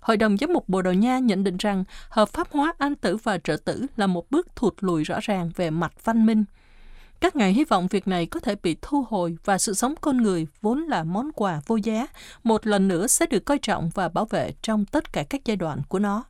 Hội 0.00 0.16
đồng 0.16 0.36
giám 0.36 0.52
mục 0.52 0.68
Bồ 0.68 0.82
Đào 0.82 0.94
Nha 0.94 1.18
nhận 1.18 1.44
định 1.44 1.56
rằng 1.56 1.84
hợp 2.08 2.28
pháp 2.28 2.48
hóa 2.50 2.72
an 2.78 2.94
tử 2.94 3.16
và 3.16 3.38
trợ 3.38 3.56
tử 3.56 3.86
là 3.96 4.06
một 4.06 4.30
bước 4.30 4.56
thụt 4.56 4.74
lùi 4.80 5.04
rõ 5.04 5.18
ràng 5.22 5.50
về 5.56 5.70
mặt 5.70 5.92
văn 6.04 6.26
minh. 6.26 6.44
Các 7.20 7.36
ngài 7.36 7.52
hy 7.52 7.64
vọng 7.64 7.86
việc 7.86 8.08
này 8.08 8.26
có 8.26 8.40
thể 8.40 8.54
bị 8.62 8.76
thu 8.82 9.04
hồi 9.08 9.36
và 9.44 9.58
sự 9.58 9.74
sống 9.74 9.94
con 10.00 10.16
người 10.16 10.46
vốn 10.60 10.78
là 10.78 11.04
món 11.04 11.32
quà 11.32 11.60
vô 11.66 11.76
giá, 11.76 12.06
một 12.44 12.66
lần 12.66 12.88
nữa 12.88 13.06
sẽ 13.06 13.26
được 13.26 13.44
coi 13.44 13.58
trọng 13.58 13.90
và 13.94 14.08
bảo 14.08 14.24
vệ 14.24 14.52
trong 14.62 14.84
tất 14.84 15.12
cả 15.12 15.24
các 15.30 15.44
giai 15.44 15.56
đoạn 15.56 15.82
của 15.88 15.98
nó. 15.98 16.24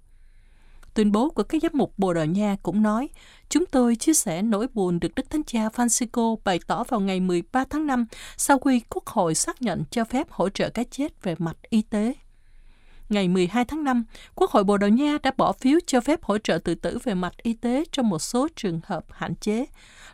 Tuyên 0.95 1.13
bố 1.13 1.31
của 1.31 1.43
các 1.43 1.63
giám 1.63 1.73
mục 1.75 1.93
Bồ 1.99 2.15
Đào 2.15 2.27
Nha 2.27 2.57
cũng 2.63 2.83
nói, 2.83 3.09
chúng 3.49 3.67
tôi 3.67 3.97
chia 3.97 4.15
sẻ 4.15 4.43
nỗi 4.43 4.67
buồn 4.75 5.01
được 5.01 5.15
Đức 5.15 5.31
Thánh 5.31 5.43
Cha 5.43 5.69
Francisco 5.69 6.37
bày 6.45 6.61
tỏ 6.67 6.85
vào 6.85 7.01
ngày 7.01 7.21
13 7.21 7.65
tháng 7.71 7.87
5 7.87 8.07
sau 8.37 8.59
khi 8.59 8.81
Quốc 8.89 9.07
hội 9.07 9.35
xác 9.35 9.63
nhận 9.63 9.85
cho 9.91 10.05
phép 10.05 10.31
hỗ 10.31 10.49
trợ 10.49 10.71
cái 10.71 10.85
chết 10.91 11.23
về 11.23 11.35
mặt 11.39 11.57
y 11.71 11.83
tế. 11.83 12.15
Ngày 13.09 13.29
12 13.29 13.65
tháng 13.65 13.85
5, 13.85 14.05
Quốc 14.35 14.51
hội 14.51 14.65
Bồ 14.65 14.77
Đào 14.77 14.91
Nha 14.91 15.19
đã 15.23 15.31
bỏ 15.37 15.53
phiếu 15.53 15.79
cho 15.87 16.01
phép 16.01 16.23
hỗ 16.23 16.39
trợ 16.39 16.59
tự 16.59 16.75
tử 16.75 16.99
về 17.05 17.15
mặt 17.15 17.33
y 17.43 17.55
tế 17.55 17.85
trong 17.93 18.09
một 18.09 18.19
số 18.19 18.49
trường 18.57 18.81
hợp 18.85 19.05
hạn 19.11 19.35
chế. 19.35 19.67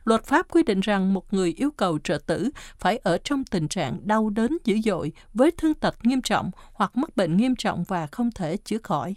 Luật 0.05 0.25
pháp 0.25 0.47
quy 0.51 0.63
định 0.63 0.81
rằng 0.81 1.15
một 1.15 1.35
người 1.35 1.55
yêu 1.57 1.71
cầu 1.71 1.99
trợ 2.05 2.19
tử 2.27 2.51
phải 2.79 2.97
ở 2.97 3.19
trong 3.25 3.45
tình 3.45 3.69
trạng 3.69 3.99
đau 4.09 4.31
đớn 4.31 4.59
dữ 4.65 4.77
dội 4.85 5.13
với 5.35 5.51
thương 5.51 5.75
tật 5.75 5.95
nghiêm 6.03 6.23
trọng 6.23 6.51
hoặc 6.73 6.97
mắc 6.97 7.17
bệnh 7.17 7.37
nghiêm 7.37 7.57
trọng 7.57 7.85
và 7.85 8.07
không 8.07 8.31
thể 8.33 8.57
chữa 8.57 8.79
khỏi. 8.83 9.15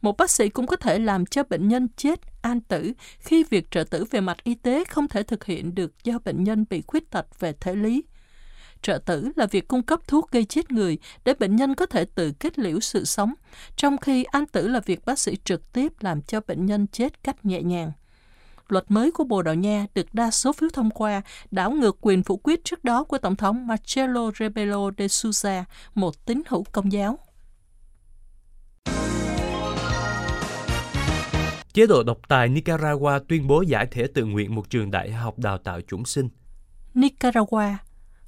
Một 0.00 0.16
bác 0.16 0.30
sĩ 0.30 0.48
cũng 0.48 0.66
có 0.66 0.76
thể 0.76 0.98
làm 0.98 1.26
cho 1.26 1.42
bệnh 1.42 1.68
nhân 1.68 1.88
chết 1.96 2.20
an 2.42 2.60
tử 2.60 2.92
khi 3.18 3.44
việc 3.50 3.70
trợ 3.70 3.84
tử 3.84 4.04
về 4.10 4.20
mặt 4.20 4.44
y 4.44 4.54
tế 4.54 4.84
không 4.84 5.08
thể 5.08 5.22
thực 5.22 5.44
hiện 5.44 5.74
được 5.74 6.04
do 6.04 6.18
bệnh 6.24 6.44
nhân 6.44 6.64
bị 6.70 6.82
khuyết 6.86 7.10
tật 7.10 7.40
về 7.40 7.52
thể 7.60 7.74
lý. 7.74 8.02
Trợ 8.84 8.98
tử 8.98 9.32
là 9.36 9.46
việc 9.46 9.68
cung 9.68 9.82
cấp 9.82 10.00
thuốc 10.06 10.30
gây 10.30 10.44
chết 10.44 10.72
người 10.72 10.98
để 11.24 11.34
bệnh 11.34 11.56
nhân 11.56 11.74
có 11.74 11.86
thể 11.86 12.04
tự 12.04 12.32
kết 12.32 12.58
liễu 12.58 12.80
sự 12.80 13.04
sống, 13.04 13.34
trong 13.76 13.98
khi 13.98 14.24
an 14.24 14.46
tử 14.46 14.68
là 14.68 14.80
việc 14.80 15.04
bác 15.04 15.18
sĩ 15.18 15.36
trực 15.44 15.72
tiếp 15.72 15.92
làm 16.00 16.22
cho 16.22 16.40
bệnh 16.46 16.66
nhân 16.66 16.86
chết 16.86 17.22
cách 17.22 17.44
nhẹ 17.44 17.62
nhàng. 17.62 17.92
Luật 18.68 18.84
mới 18.88 19.10
của 19.10 19.24
Bồ 19.24 19.42
Đào 19.42 19.54
Nha 19.54 19.86
được 19.94 20.14
đa 20.14 20.30
số 20.30 20.52
phiếu 20.52 20.68
thông 20.72 20.90
qua, 20.90 21.22
đảo 21.50 21.70
ngược 21.70 21.98
quyền 22.00 22.22
phủ 22.22 22.40
quyết 22.42 22.64
trước 22.64 22.84
đó 22.84 23.04
của 23.04 23.18
Tổng 23.18 23.36
thống 23.36 23.66
Marcelo 23.66 24.30
Rebelo 24.38 24.90
de 24.98 25.08
Sousa, 25.08 25.64
một 25.94 26.26
tín 26.26 26.42
hữu 26.48 26.64
công 26.72 26.92
giáo. 26.92 27.18
Chế 31.72 31.86
độ 31.86 32.02
độc 32.02 32.18
tài 32.28 32.48
Nicaragua 32.48 33.18
tuyên 33.28 33.46
bố 33.46 33.62
giải 33.62 33.86
thể 33.90 34.06
tự 34.14 34.24
nguyện 34.24 34.54
một 34.54 34.70
trường 34.70 34.90
đại 34.90 35.12
học 35.12 35.38
đào 35.38 35.58
tạo 35.58 35.80
chủng 35.80 36.04
sinh. 36.04 36.28
Nicaragua 36.94 37.62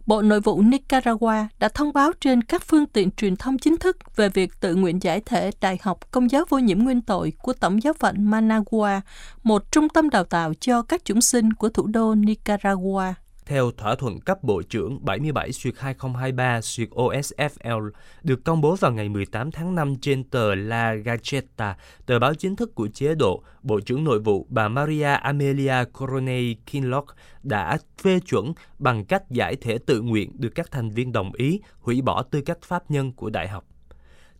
Bộ 0.07 0.23
Nội 0.23 0.41
vụ 0.41 0.63
Nicaragua 0.63 1.35
đã 1.59 1.69
thông 1.69 1.93
báo 1.93 2.13
trên 2.21 2.43
các 2.43 2.63
phương 2.63 2.87
tiện 2.87 3.11
truyền 3.11 3.37
thông 3.37 3.59
chính 3.59 3.77
thức 3.77 4.17
về 4.17 4.29
việc 4.29 4.61
tự 4.61 4.75
nguyện 4.75 5.03
giải 5.03 5.21
thể 5.21 5.51
Đại 5.61 5.79
học 5.83 6.11
Công 6.11 6.31
giáo 6.31 6.45
vô 6.49 6.59
nhiễm 6.59 6.79
nguyên 6.79 7.01
tội 7.01 7.33
của 7.43 7.53
Tổng 7.53 7.83
giáo 7.83 7.93
phận 7.93 8.31
Managua, 8.31 9.01
một 9.43 9.73
trung 9.73 9.89
tâm 9.89 10.11
đào 10.11 10.25
tạo 10.25 10.53
cho 10.61 10.83
các 10.83 11.05
chúng 11.05 11.21
sinh 11.21 11.53
của 11.53 11.69
thủ 11.69 11.87
đô 11.87 12.15
Nicaragua 12.15 13.15
theo 13.47 13.71
thỏa 13.71 13.95
thuận 13.95 14.21
cấp 14.21 14.43
Bộ 14.43 14.62
trưởng 14.62 15.05
77 15.05 15.50
2023 15.76 16.61
OSFL 16.61 17.91
được 18.23 18.45
công 18.45 18.61
bố 18.61 18.75
vào 18.75 18.93
ngày 18.93 19.09
18 19.09 19.50
tháng 19.50 19.75
5 19.75 19.97
trên 20.00 20.25
tờ 20.25 20.55
La 20.55 20.95
Gazzetta, 20.95 21.75
tờ 22.07 22.19
báo 22.19 22.35
chính 22.35 22.57
thức 22.57 22.75
của 22.75 22.88
chế 22.88 23.15
độ, 23.15 23.43
Bộ 23.62 23.81
trưởng 23.81 24.05
Nội 24.05 24.19
vụ 24.19 24.47
bà 24.49 24.69
Maria 24.69 25.05
Amelia 25.05 25.85
Coronei 25.93 26.57
Kinloch 26.67 27.07
đã 27.43 27.79
phê 28.03 28.21
chuẩn 28.21 28.53
bằng 28.79 29.05
cách 29.05 29.31
giải 29.31 29.57
thể 29.57 29.79
tự 29.79 30.00
nguyện 30.00 30.31
được 30.38 30.50
các 30.55 30.71
thành 30.71 30.91
viên 30.91 31.12
đồng 31.12 31.33
ý 31.33 31.61
hủy 31.79 32.03
bỏ 32.03 32.23
tư 32.23 32.41
cách 32.41 32.59
pháp 32.62 32.91
nhân 32.91 33.12
của 33.12 33.31
đại 33.31 33.49
học. 33.49 33.65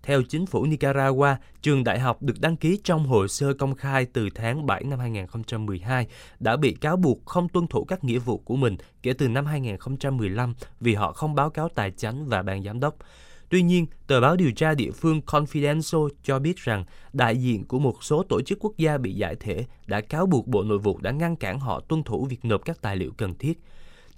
Theo 0.06 0.22
chính 0.22 0.46
phủ 0.46 0.66
Nicaragua, 0.66 1.36
trường 1.62 1.84
đại 1.84 1.98
học 2.00 2.22
được 2.22 2.40
đăng 2.40 2.56
ký 2.56 2.80
trong 2.84 3.06
hồ 3.06 3.28
sơ 3.28 3.54
công 3.54 3.75
khai 3.75 4.06
từ 4.12 4.28
tháng 4.34 4.66
7 4.66 4.84
năm 4.84 4.98
2012 4.98 6.06
đã 6.40 6.56
bị 6.56 6.72
cáo 6.72 6.96
buộc 6.96 7.26
không 7.26 7.48
tuân 7.48 7.66
thủ 7.66 7.84
các 7.84 8.04
nghĩa 8.04 8.18
vụ 8.18 8.38
của 8.38 8.56
mình 8.56 8.76
kể 9.02 9.12
từ 9.12 9.28
năm 9.28 9.46
2015 9.46 10.54
vì 10.80 10.94
họ 10.94 11.12
không 11.12 11.34
báo 11.34 11.50
cáo 11.50 11.68
tài 11.68 11.90
chính 11.90 12.25
và 12.26 12.42
ban 12.42 12.62
giám 12.62 12.80
đốc. 12.80 12.96
Tuy 13.48 13.62
nhiên, 13.62 13.86
tờ 14.06 14.20
báo 14.20 14.36
điều 14.36 14.52
tra 14.52 14.75
địa 14.75 14.90
phương 14.90 15.20
Confidential 15.26 16.08
cho 16.22 16.38
biết 16.38 16.56
rằng 16.56 16.84
đại 17.12 17.36
diện 17.36 17.64
của 17.64 17.78
một 17.78 18.04
số 18.04 18.22
tổ 18.22 18.40
chức 18.42 18.58
quốc 18.60 18.76
gia 18.76 18.98
bị 18.98 19.12
giải 19.12 19.36
thể 19.40 19.64
đã 19.86 20.00
cáo 20.00 20.26
buộc 20.26 20.46
Bộ 20.46 20.62
Nội 20.62 20.78
vụ 20.78 20.98
đã 21.02 21.10
ngăn 21.10 21.36
cản 21.36 21.60
họ 21.60 21.80
tuân 21.80 22.02
thủ 22.02 22.26
việc 22.30 22.44
nộp 22.44 22.64
các 22.64 22.82
tài 22.82 22.96
liệu 22.96 23.12
cần 23.16 23.34
thiết. 23.34 23.60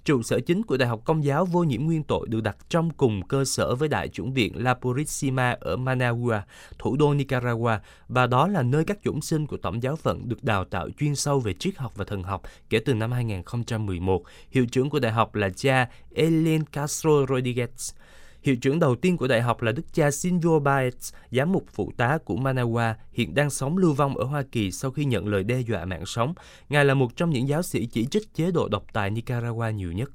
Trụ 0.09 0.21
sở 0.21 0.39
chính 0.39 0.63
của 0.63 0.77
Đại 0.77 0.89
học 0.89 1.01
Công 1.05 1.23
giáo 1.23 1.45
vô 1.45 1.63
nhiễm 1.63 1.85
nguyên 1.85 2.03
tội 2.03 2.27
được 2.29 2.41
đặt 2.41 2.57
trong 2.69 2.89
cùng 2.89 3.27
cơ 3.27 3.45
sở 3.45 3.75
với 3.75 3.89
Đại 3.89 4.07
chủng 4.07 4.33
viện 4.33 4.63
La 4.63 4.73
Purísima 4.73 5.57
ở 5.59 5.75
Managua, 5.75 6.41
thủ 6.79 6.95
đô 6.97 7.13
Nicaragua, 7.13 7.77
và 8.07 8.27
đó 8.27 8.47
là 8.47 8.63
nơi 8.63 8.83
các 8.83 8.97
chủng 9.03 9.21
sinh 9.21 9.47
của 9.47 9.57
Tổng 9.57 9.83
giáo 9.83 9.95
phận 9.95 10.29
được 10.29 10.43
đào 10.43 10.65
tạo 10.65 10.89
chuyên 10.99 11.15
sâu 11.15 11.39
về 11.39 11.53
triết 11.53 11.77
học 11.77 11.93
và 11.95 12.05
thần 12.05 12.23
học 12.23 12.41
kể 12.69 12.79
từ 12.79 12.93
năm 12.93 13.11
2011. 13.11 14.23
Hiệu 14.51 14.65
trưởng 14.65 14.89
của 14.89 14.99
đại 14.99 15.11
học 15.11 15.35
là 15.35 15.49
cha 15.55 15.89
Ellen 16.15 16.65
Castro 16.65 17.09
Rodriguez. 17.09 17.93
Hiệu 18.43 18.55
trưởng 18.55 18.79
đầu 18.79 18.95
tiên 18.95 19.17
của 19.17 19.27
đại 19.27 19.41
học 19.41 19.61
là 19.61 19.71
đức 19.71 19.93
cha 19.93 20.09
Shinzo 20.09 20.63
Baez, 20.63 21.13
giám 21.31 21.51
mục 21.51 21.65
phụ 21.73 21.91
tá 21.97 22.17
của 22.25 22.35
Managua, 22.35 22.93
hiện 23.11 23.35
đang 23.35 23.49
sống 23.49 23.77
lưu 23.77 23.93
vong 23.93 24.17
ở 24.17 24.25
Hoa 24.25 24.43
Kỳ 24.51 24.71
sau 24.71 24.91
khi 24.91 25.05
nhận 25.05 25.27
lời 25.27 25.43
đe 25.43 25.59
dọa 25.59 25.85
mạng 25.85 26.05
sống. 26.05 26.33
Ngài 26.69 26.85
là 26.85 26.93
một 26.93 27.15
trong 27.15 27.29
những 27.29 27.47
giáo 27.47 27.61
sĩ 27.61 27.85
chỉ 27.85 28.05
trích 28.05 28.33
chế 28.33 28.51
độ 28.51 28.67
độc 28.67 28.85
tài 28.93 29.09
Nicaragua 29.09 29.69
nhiều 29.69 29.91
nhất. 29.91 30.09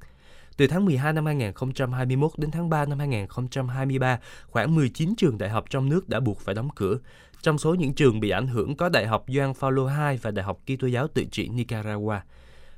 Từ 0.56 0.66
tháng 0.66 0.84
12 0.84 1.12
năm 1.12 1.26
2021 1.26 2.30
đến 2.36 2.50
tháng 2.50 2.70
3 2.70 2.84
năm 2.86 2.98
2023, 2.98 4.18
khoảng 4.46 4.74
19 4.74 5.14
trường 5.16 5.38
đại 5.38 5.50
học 5.50 5.64
trong 5.70 5.88
nước 5.88 6.08
đã 6.08 6.20
buộc 6.20 6.40
phải 6.40 6.54
đóng 6.54 6.68
cửa. 6.74 6.98
Trong 7.42 7.58
số 7.58 7.74
những 7.74 7.94
trường 7.94 8.20
bị 8.20 8.30
ảnh 8.30 8.46
hưởng 8.46 8.76
có 8.76 8.88
Đại 8.88 9.06
học 9.06 9.28
Juan 9.28 9.54
Paulo 9.54 10.08
II 10.08 10.18
và 10.22 10.30
Đại 10.30 10.44
học 10.44 10.60
Kitô 10.66 10.86
giáo 10.86 11.08
tự 11.08 11.24
trị 11.24 11.48
Nicaragua. 11.48 12.20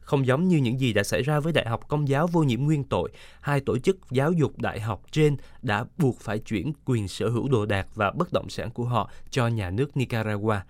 Không 0.07 0.27
giống 0.27 0.49
như 0.49 0.57
những 0.57 0.81
gì 0.81 0.93
đã 0.93 1.03
xảy 1.03 1.23
ra 1.23 1.41
với 1.41 1.53
Đại 1.53 1.67
học 1.69 1.89
Công 1.89 2.09
giáo 2.09 2.27
vô 2.27 2.43
nhiễm 2.43 2.65
nguyên 2.65 2.85
tội, 2.85 3.11
hai 3.41 3.61
tổ 3.61 3.79
chức 3.79 3.97
giáo 4.11 4.33
dục 4.33 4.59
đại 4.59 4.81
học 4.81 5.03
trên 5.11 5.37
đã 5.63 5.85
buộc 5.99 6.21
phải 6.21 6.39
chuyển 6.39 6.73
quyền 6.85 7.09
sở 7.09 7.29
hữu 7.29 7.49
đồ 7.49 7.67
đạc 7.67 7.87
và 7.95 8.11
bất 8.11 8.33
động 8.33 8.49
sản 8.49 8.71
của 8.71 8.85
họ 8.85 9.11
cho 9.31 9.47
nhà 9.49 9.71
nước 9.71 9.97
Nicaragua. 9.97 10.61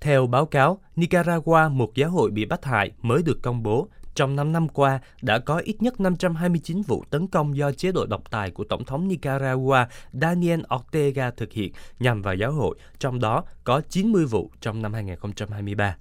Theo 0.00 0.26
báo 0.26 0.46
cáo, 0.46 0.78
Nicaragua, 0.96 1.68
một 1.68 1.94
giáo 1.94 2.10
hội 2.10 2.30
bị 2.30 2.44
bắt 2.44 2.64
hại 2.64 2.90
mới 3.02 3.22
được 3.22 3.42
công 3.42 3.62
bố, 3.62 3.88
trong 4.14 4.36
5 4.36 4.52
năm 4.52 4.68
qua 4.68 5.00
đã 5.22 5.38
có 5.38 5.58
ít 5.58 5.82
nhất 5.82 6.00
529 6.00 6.82
vụ 6.82 7.04
tấn 7.10 7.26
công 7.26 7.56
do 7.56 7.72
chế 7.72 7.92
độ 7.92 8.06
độc 8.06 8.30
tài 8.30 8.50
của 8.50 8.64
Tổng 8.64 8.84
thống 8.84 9.08
Nicaragua 9.08 9.84
Daniel 10.12 10.60
Ortega 10.74 11.30
thực 11.30 11.52
hiện 11.52 11.72
nhằm 11.98 12.22
vào 12.22 12.34
giáo 12.34 12.52
hội, 12.52 12.76
trong 12.98 13.20
đó 13.20 13.44
có 13.64 13.80
90 13.88 14.26
vụ 14.26 14.50
trong 14.60 14.82
năm 14.82 14.92
2023. 14.92 15.96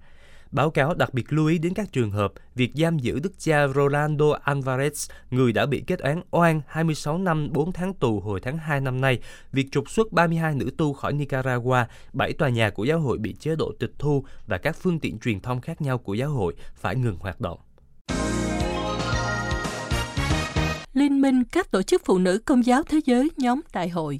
Báo 0.51 0.69
cáo 0.69 0.93
đặc 0.93 1.13
biệt 1.13 1.33
lưu 1.33 1.47
ý 1.47 1.57
đến 1.57 1.73
các 1.73 1.91
trường 1.91 2.11
hợp 2.11 2.33
việc 2.55 2.71
giam 2.75 2.99
giữ 2.99 3.19
đức 3.19 3.39
cha 3.39 3.67
Rolando 3.67 4.25
Alvarez, 4.45 5.11
người 5.31 5.53
đã 5.53 5.65
bị 5.65 5.83
kết 5.87 5.99
án 5.99 6.21
oan 6.31 6.61
26 6.67 7.17
năm 7.17 7.49
4 7.51 7.71
tháng 7.71 7.93
tù 7.93 8.19
hồi 8.19 8.39
tháng 8.43 8.57
2 8.57 8.81
năm 8.81 9.01
nay, 9.01 9.19
việc 9.51 9.67
trục 9.71 9.89
xuất 9.89 10.11
32 10.11 10.55
nữ 10.55 10.69
tu 10.77 10.93
khỏi 10.93 11.13
Nicaragua, 11.13 11.85
7 12.13 12.33
tòa 12.33 12.49
nhà 12.49 12.69
của 12.69 12.83
giáo 12.83 12.99
hội 12.99 13.17
bị 13.17 13.35
chế 13.39 13.55
độ 13.55 13.71
tịch 13.79 13.91
thu 13.99 14.25
và 14.47 14.57
các 14.57 14.75
phương 14.75 14.99
tiện 14.99 15.19
truyền 15.19 15.39
thông 15.39 15.61
khác 15.61 15.81
nhau 15.81 15.97
của 15.97 16.13
giáo 16.13 16.29
hội 16.29 16.55
phải 16.75 16.95
ngừng 16.95 17.17
hoạt 17.17 17.41
động. 17.41 17.59
Liên 20.93 21.21
minh 21.21 21.43
các 21.43 21.71
tổ 21.71 21.81
chức 21.81 22.01
phụ 22.05 22.17
nữ 22.17 22.41
công 22.45 22.65
giáo 22.65 22.83
thế 22.83 22.99
giới 23.05 23.29
nhóm 23.37 23.61
đại 23.73 23.89
hội 23.89 24.19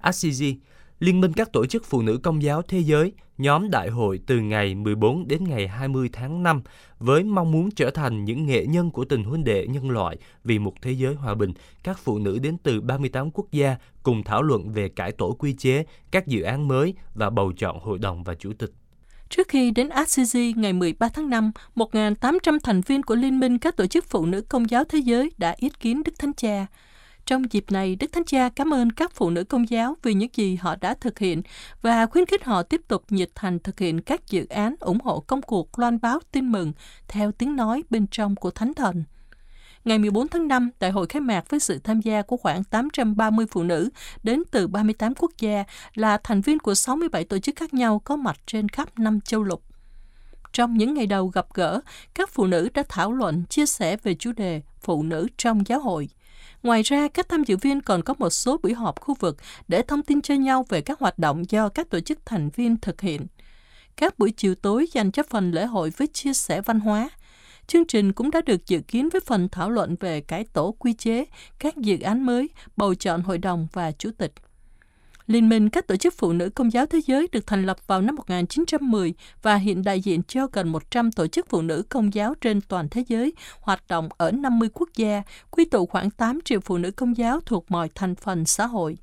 Assisi 0.00 0.56
Liên 0.98 1.20
minh 1.20 1.32
các 1.32 1.52
tổ 1.52 1.66
chức 1.66 1.84
phụ 1.84 2.02
nữ 2.02 2.18
công 2.22 2.42
giáo 2.42 2.62
thế 2.62 2.78
giới, 2.78 3.12
nhóm 3.38 3.70
đại 3.70 3.88
hội 3.88 4.20
từ 4.26 4.40
ngày 4.40 4.74
14 4.74 5.28
đến 5.28 5.44
ngày 5.44 5.68
20 5.68 6.08
tháng 6.12 6.42
5 6.42 6.62
với 6.98 7.24
mong 7.24 7.52
muốn 7.52 7.70
trở 7.70 7.90
thành 7.90 8.24
những 8.24 8.46
nghệ 8.46 8.66
nhân 8.66 8.90
của 8.90 9.04
tình 9.04 9.24
huynh 9.24 9.44
đệ 9.44 9.66
nhân 9.66 9.90
loại 9.90 10.16
vì 10.44 10.58
một 10.58 10.82
thế 10.82 10.92
giới 10.92 11.14
hòa 11.14 11.34
bình. 11.34 11.52
Các 11.82 11.98
phụ 11.98 12.18
nữ 12.18 12.38
đến 12.38 12.56
từ 12.62 12.80
38 12.80 13.30
quốc 13.30 13.46
gia 13.52 13.76
cùng 14.02 14.22
thảo 14.22 14.42
luận 14.42 14.72
về 14.72 14.88
cải 14.88 15.12
tổ 15.12 15.32
quy 15.32 15.52
chế, 15.52 15.84
các 16.10 16.26
dự 16.26 16.42
án 16.42 16.68
mới 16.68 16.94
và 17.14 17.30
bầu 17.30 17.52
chọn 17.56 17.78
hội 17.80 17.98
đồng 17.98 18.24
và 18.24 18.34
chủ 18.34 18.52
tịch. 18.58 18.70
Trước 19.28 19.48
khi 19.48 19.70
đến 19.70 19.88
Assisi 19.88 20.54
ngày 20.56 20.72
13 20.72 21.08
tháng 21.08 21.30
5, 21.30 21.52
1.800 21.76 22.58
thành 22.62 22.80
viên 22.80 23.02
của 23.02 23.14
Liên 23.14 23.40
minh 23.40 23.58
các 23.58 23.76
tổ 23.76 23.86
chức 23.86 24.04
phụ 24.04 24.26
nữ 24.26 24.40
công 24.40 24.70
giáo 24.70 24.84
thế 24.84 24.98
giới 24.98 25.30
đã 25.38 25.54
ý 25.58 25.70
kiến 25.80 26.02
Đức 26.04 26.12
Thánh 26.18 26.32
Cha. 26.32 26.66
Trong 27.26 27.52
dịp 27.52 27.64
này, 27.70 27.96
Đức 27.96 28.12
Thánh 28.12 28.24
Cha 28.24 28.48
cảm 28.48 28.74
ơn 28.74 28.92
các 28.92 29.12
phụ 29.12 29.30
nữ 29.30 29.44
công 29.44 29.70
giáo 29.70 29.96
vì 30.02 30.14
những 30.14 30.30
gì 30.34 30.56
họ 30.56 30.76
đã 30.80 30.94
thực 30.94 31.18
hiện 31.18 31.42
và 31.82 32.06
khuyến 32.06 32.26
khích 32.26 32.44
họ 32.44 32.62
tiếp 32.62 32.80
tục 32.88 33.04
nhiệt 33.10 33.30
thành 33.34 33.58
thực 33.58 33.80
hiện 33.80 34.00
các 34.00 34.30
dự 34.30 34.46
án 34.46 34.74
ủng 34.80 34.98
hộ 35.04 35.20
công 35.20 35.42
cuộc 35.42 35.78
loan 35.78 36.00
báo 36.00 36.18
tin 36.32 36.52
mừng 36.52 36.72
theo 37.08 37.32
tiếng 37.32 37.56
nói 37.56 37.82
bên 37.90 38.06
trong 38.06 38.36
của 38.36 38.50
Thánh 38.50 38.74
Thần. 38.74 39.04
Ngày 39.84 39.98
14 39.98 40.28
tháng 40.28 40.48
5, 40.48 40.70
đại 40.80 40.90
hội 40.90 41.06
khai 41.06 41.20
mạc 41.20 41.50
với 41.50 41.60
sự 41.60 41.78
tham 41.78 42.00
gia 42.00 42.22
của 42.22 42.36
khoảng 42.36 42.64
830 42.64 43.46
phụ 43.50 43.62
nữ 43.62 43.90
đến 44.22 44.42
từ 44.50 44.66
38 44.66 45.14
quốc 45.14 45.32
gia 45.38 45.64
là 45.94 46.18
thành 46.24 46.40
viên 46.40 46.58
của 46.58 46.74
67 46.74 47.24
tổ 47.24 47.38
chức 47.38 47.56
khác 47.56 47.74
nhau 47.74 47.98
có 48.04 48.16
mặt 48.16 48.40
trên 48.46 48.68
khắp 48.68 48.98
năm 48.98 49.20
châu 49.20 49.42
lục. 49.42 49.62
Trong 50.52 50.76
những 50.76 50.94
ngày 50.94 51.06
đầu 51.06 51.26
gặp 51.28 51.46
gỡ, 51.54 51.80
các 52.14 52.30
phụ 52.30 52.46
nữ 52.46 52.68
đã 52.74 52.82
thảo 52.88 53.12
luận, 53.12 53.44
chia 53.48 53.66
sẻ 53.66 53.96
về 53.96 54.14
chủ 54.14 54.32
đề 54.32 54.62
Phụ 54.80 55.02
nữ 55.02 55.28
trong 55.36 55.66
giáo 55.66 55.80
hội– 55.80 56.08
Ngoài 56.64 56.82
ra, 56.82 57.08
các 57.08 57.28
tham 57.28 57.44
dự 57.44 57.56
viên 57.56 57.80
còn 57.80 58.02
có 58.02 58.14
một 58.18 58.30
số 58.30 58.56
buổi 58.62 58.74
họp 58.74 59.00
khu 59.00 59.14
vực 59.20 59.36
để 59.68 59.82
thông 59.82 60.02
tin 60.02 60.22
cho 60.22 60.34
nhau 60.34 60.66
về 60.68 60.80
các 60.80 61.00
hoạt 61.00 61.18
động 61.18 61.50
do 61.50 61.68
các 61.68 61.90
tổ 61.90 62.00
chức 62.00 62.26
thành 62.26 62.50
viên 62.50 62.76
thực 62.76 63.00
hiện. 63.00 63.26
Các 63.96 64.18
buổi 64.18 64.30
chiều 64.30 64.54
tối 64.54 64.86
dành 64.92 65.10
cho 65.10 65.22
phần 65.30 65.50
lễ 65.52 65.64
hội 65.66 65.90
với 65.90 66.06
chia 66.06 66.32
sẻ 66.32 66.60
văn 66.60 66.80
hóa. 66.80 67.08
Chương 67.66 67.86
trình 67.86 68.12
cũng 68.12 68.30
đã 68.30 68.40
được 68.40 68.66
dự 68.66 68.80
kiến 68.80 69.08
với 69.12 69.20
phần 69.20 69.48
thảo 69.48 69.70
luận 69.70 69.96
về 70.00 70.20
cải 70.20 70.44
tổ 70.44 70.74
quy 70.78 70.92
chế, 70.92 71.24
các 71.58 71.76
dự 71.76 71.98
án 72.00 72.26
mới, 72.26 72.48
bầu 72.76 72.94
chọn 72.94 73.22
hội 73.22 73.38
đồng 73.38 73.68
và 73.72 73.92
chủ 73.92 74.10
tịch. 74.18 74.32
Liên 75.26 75.48
minh 75.48 75.68
các 75.68 75.86
tổ 75.86 75.96
chức 75.96 76.14
phụ 76.14 76.32
nữ 76.32 76.50
công 76.50 76.72
giáo 76.72 76.86
thế 76.86 77.00
giới 77.06 77.28
được 77.32 77.46
thành 77.46 77.66
lập 77.66 77.86
vào 77.86 78.00
năm 78.00 78.14
1910 78.14 79.14
và 79.42 79.56
hiện 79.56 79.84
đại 79.84 80.00
diện 80.00 80.22
cho 80.22 80.46
gần 80.52 80.68
100 80.68 81.12
tổ 81.12 81.26
chức 81.26 81.46
phụ 81.48 81.62
nữ 81.62 81.82
công 81.88 82.14
giáo 82.14 82.34
trên 82.40 82.60
toàn 82.60 82.88
thế 82.88 83.04
giới, 83.08 83.32
hoạt 83.60 83.82
động 83.88 84.08
ở 84.16 84.30
50 84.30 84.68
quốc 84.74 84.88
gia, 84.96 85.22
quy 85.50 85.64
tụ 85.64 85.86
khoảng 85.86 86.10
8 86.10 86.38
triệu 86.44 86.60
phụ 86.60 86.78
nữ 86.78 86.90
công 86.90 87.16
giáo 87.16 87.40
thuộc 87.46 87.70
mọi 87.70 87.88
thành 87.94 88.14
phần 88.14 88.44
xã 88.44 88.66
hội. 88.66 88.96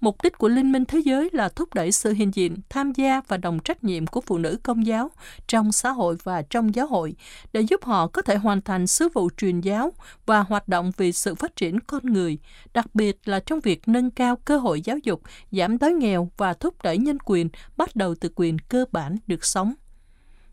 Mục 0.00 0.22
đích 0.22 0.38
của 0.38 0.48
Liên 0.48 0.72
minh 0.72 0.84
Thế 0.84 0.98
giới 0.98 1.30
là 1.32 1.48
thúc 1.48 1.74
đẩy 1.74 1.92
sự 1.92 2.12
hiện 2.12 2.34
diện, 2.34 2.56
tham 2.68 2.92
gia 2.92 3.20
và 3.28 3.36
đồng 3.36 3.58
trách 3.58 3.84
nhiệm 3.84 4.06
của 4.06 4.20
phụ 4.20 4.38
nữ 4.38 4.58
công 4.62 4.86
giáo 4.86 5.10
trong 5.46 5.72
xã 5.72 5.90
hội 5.90 6.16
và 6.22 6.42
trong 6.42 6.74
giáo 6.74 6.86
hội 6.86 7.14
để 7.52 7.60
giúp 7.60 7.84
họ 7.84 8.06
có 8.06 8.22
thể 8.22 8.36
hoàn 8.36 8.62
thành 8.62 8.86
sứ 8.86 9.08
vụ 9.14 9.30
truyền 9.36 9.60
giáo 9.60 9.92
và 10.26 10.40
hoạt 10.40 10.68
động 10.68 10.92
vì 10.96 11.12
sự 11.12 11.34
phát 11.34 11.56
triển 11.56 11.80
con 11.80 12.06
người, 12.06 12.38
đặc 12.74 12.94
biệt 12.94 13.28
là 13.28 13.40
trong 13.40 13.60
việc 13.60 13.88
nâng 13.88 14.10
cao 14.10 14.36
cơ 14.36 14.58
hội 14.58 14.80
giáo 14.80 14.98
dục, 14.98 15.22
giảm 15.50 15.78
đói 15.78 15.92
nghèo 15.92 16.30
và 16.36 16.54
thúc 16.54 16.82
đẩy 16.82 16.98
nhân 16.98 17.18
quyền 17.24 17.48
bắt 17.76 17.96
đầu 17.96 18.14
từ 18.14 18.30
quyền 18.36 18.58
cơ 18.58 18.84
bản 18.92 19.16
được 19.26 19.44
sống. 19.44 19.74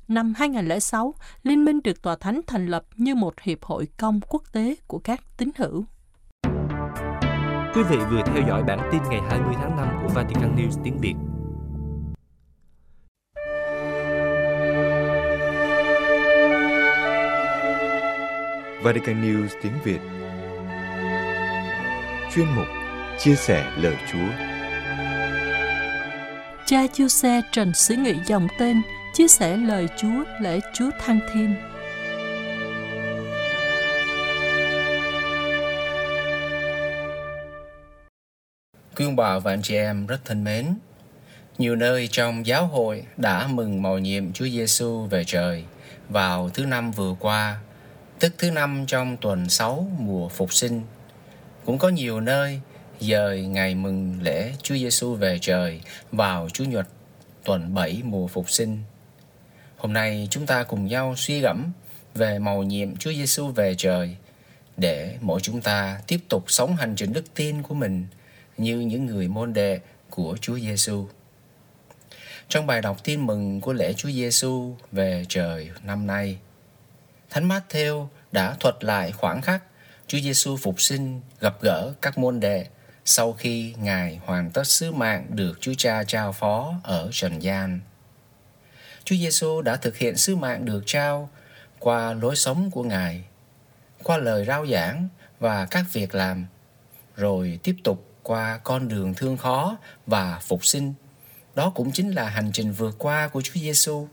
Năm 0.07 0.33
2006, 0.37 1.13
Liên 1.43 1.65
minh 1.65 1.79
được 1.83 2.01
Tòa 2.01 2.15
Thánh 2.15 2.41
thành 2.47 2.67
lập 2.67 2.85
như 2.95 3.15
một 3.15 3.41
hiệp 3.41 3.63
hội 3.63 3.87
công 3.97 4.19
quốc 4.29 4.43
tế 4.51 4.75
của 4.87 4.99
các 4.99 5.21
tín 5.37 5.49
hữu. 5.55 5.85
Quý 7.75 7.83
vị 7.83 7.97
vừa 8.11 8.21
theo 8.25 8.43
dõi 8.47 8.63
bản 8.63 8.89
tin 8.91 9.01
ngày 9.09 9.21
20 9.29 9.55
tháng 9.61 9.77
5 9.77 9.87
của 10.03 10.13
Vatican 10.13 10.55
News 10.55 10.81
tiếng 10.83 10.97
Việt. 11.01 11.15
Vatican 18.83 19.21
News 19.21 19.47
tiếng 19.61 19.73
Việt 19.83 19.99
Chuyên 22.35 22.45
mục 22.55 22.65
Chia 23.19 23.35
sẻ 23.35 23.71
lời 23.81 23.95
Chúa 24.11 24.27
Cha 26.65 26.87
chiêu 26.93 27.07
xe 27.07 27.41
Trần 27.51 27.73
Sĩ 27.73 27.95
Nghị 27.95 28.15
dòng 28.25 28.47
tên 28.59 28.81
chia 29.13 29.27
sẻ 29.27 29.57
lời 29.57 29.87
Chúa 29.97 30.23
lễ 30.41 30.59
Chúa 30.73 30.89
Thăng 31.05 31.19
Thiên. 31.33 31.74
Quý 38.95 39.05
ông 39.05 39.15
bà 39.15 39.39
và 39.39 39.53
anh 39.53 39.61
chị 39.61 39.75
em 39.75 40.07
rất 40.07 40.25
thân 40.25 40.43
mến, 40.43 40.65
nhiều 41.57 41.75
nơi 41.75 42.07
trong 42.11 42.45
giáo 42.45 42.67
hội 42.67 43.03
đã 43.17 43.47
mừng 43.47 43.81
mầu 43.81 43.99
nhiệm 43.99 44.33
Chúa 44.33 44.45
Giêsu 44.45 45.01
về 45.01 45.23
trời 45.23 45.63
vào 46.09 46.49
thứ 46.49 46.65
năm 46.65 46.91
vừa 46.91 47.15
qua, 47.19 47.59
tức 48.19 48.33
thứ 48.37 48.51
năm 48.51 48.85
trong 48.87 49.17
tuần 49.17 49.49
6 49.49 49.87
mùa 49.97 50.29
phục 50.29 50.53
sinh. 50.53 50.81
Cũng 51.65 51.77
có 51.77 51.89
nhiều 51.89 52.21
nơi 52.21 52.61
dời 52.99 53.45
ngày 53.45 53.75
mừng 53.75 54.19
lễ 54.21 54.53
Chúa 54.61 54.75
Giêsu 54.75 55.13
về 55.13 55.37
trời 55.41 55.81
vào 56.11 56.49
Chủ 56.53 56.63
nhật 56.63 56.87
tuần 57.43 57.73
7 57.73 58.01
mùa 58.03 58.27
phục 58.27 58.49
sinh. 58.49 58.77
Hôm 59.77 59.93
nay 59.93 60.27
chúng 60.31 60.45
ta 60.45 60.63
cùng 60.63 60.87
nhau 60.87 61.13
suy 61.17 61.39
gẫm 61.39 61.71
về 62.13 62.39
mầu 62.39 62.63
nhiệm 62.63 62.95
Chúa 62.95 63.11
Giêsu 63.13 63.47
về 63.47 63.75
trời 63.77 64.15
để 64.77 65.17
mỗi 65.21 65.39
chúng 65.41 65.61
ta 65.61 66.01
tiếp 66.07 66.19
tục 66.29 66.43
sống 66.47 66.75
hành 66.75 66.95
trình 66.95 67.13
đức 67.13 67.33
tin 67.33 67.61
của 67.61 67.73
mình– 67.73 68.05
như 68.57 68.79
những 68.79 69.05
người 69.05 69.27
môn 69.27 69.53
đệ 69.53 69.79
của 70.09 70.37
Chúa 70.41 70.59
Giêsu. 70.59 71.07
Trong 72.49 72.67
bài 72.67 72.81
đọc 72.81 73.03
tin 73.03 73.25
mừng 73.25 73.61
của 73.61 73.73
lễ 73.73 73.93
Chúa 73.93 74.09
Giêsu 74.11 74.75
về 74.91 75.25
trời 75.29 75.71
năm 75.83 76.07
nay, 76.07 76.37
Thánh 77.29 77.49
Matthew 77.49 78.07
đã 78.31 78.55
thuật 78.59 78.83
lại 78.83 79.11
khoảng 79.11 79.41
khắc 79.41 79.63
Chúa 80.07 80.19
Giêsu 80.19 80.57
phục 80.57 80.81
sinh 80.81 81.21
gặp 81.39 81.61
gỡ 81.61 81.93
các 82.01 82.17
môn 82.17 82.39
đệ 82.39 82.65
sau 83.05 83.33
khi 83.33 83.73
Ngài 83.77 84.19
hoàn 84.25 84.51
tất 84.51 84.67
sứ 84.67 84.91
mạng 84.91 85.25
được 85.29 85.61
Chúa 85.61 85.73
Cha 85.77 86.03
trao 86.03 86.31
phó 86.31 86.73
ở 86.83 87.09
trần 87.11 87.43
gian. 87.43 87.79
Chúa 89.03 89.15
Giêsu 89.15 89.61
đã 89.61 89.75
thực 89.75 89.97
hiện 89.97 90.17
sứ 90.17 90.35
mạng 90.35 90.65
được 90.65 90.83
trao 90.85 91.29
qua 91.79 92.13
lối 92.13 92.35
sống 92.35 92.71
của 92.71 92.83
Ngài, 92.83 93.23
qua 94.03 94.17
lời 94.17 94.45
rao 94.45 94.67
giảng 94.67 95.07
và 95.39 95.65
các 95.65 95.85
việc 95.93 96.15
làm, 96.15 96.45
rồi 97.15 97.59
tiếp 97.63 97.75
tục 97.83 98.14
qua 98.25 98.59
con 98.63 98.87
đường 98.87 99.13
thương 99.13 99.37
khó 99.37 99.77
và 100.07 100.39
phục 100.39 100.65
sinh. 100.65 100.93
Đó 101.55 101.71
cũng 101.75 101.91
chính 101.91 102.11
là 102.11 102.29
hành 102.29 102.51
trình 102.53 102.71
vượt 102.71 102.95
qua 102.97 103.27
của 103.27 103.41
Chúa 103.41 103.59
Giêsu. 103.59 104.07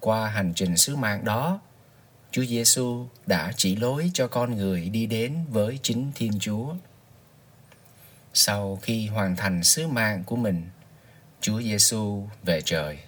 Qua 0.00 0.28
hành 0.28 0.52
trình 0.54 0.76
sứ 0.76 0.96
mạng 0.96 1.24
đó, 1.24 1.60
Chúa 2.30 2.44
Giêsu 2.44 3.06
đã 3.26 3.52
chỉ 3.56 3.76
lối 3.76 4.10
cho 4.14 4.28
con 4.28 4.56
người 4.56 4.88
đi 4.88 5.06
đến 5.06 5.36
với 5.48 5.78
chính 5.82 6.12
Thiên 6.14 6.32
Chúa. 6.40 6.74
Sau 8.34 8.78
khi 8.82 9.06
hoàn 9.06 9.36
thành 9.36 9.64
sứ 9.64 9.86
mạng 9.86 10.24
của 10.26 10.36
mình, 10.36 10.68
Chúa 11.40 11.60
Giêsu 11.60 12.28
về 12.42 12.60
trời. 12.64 12.98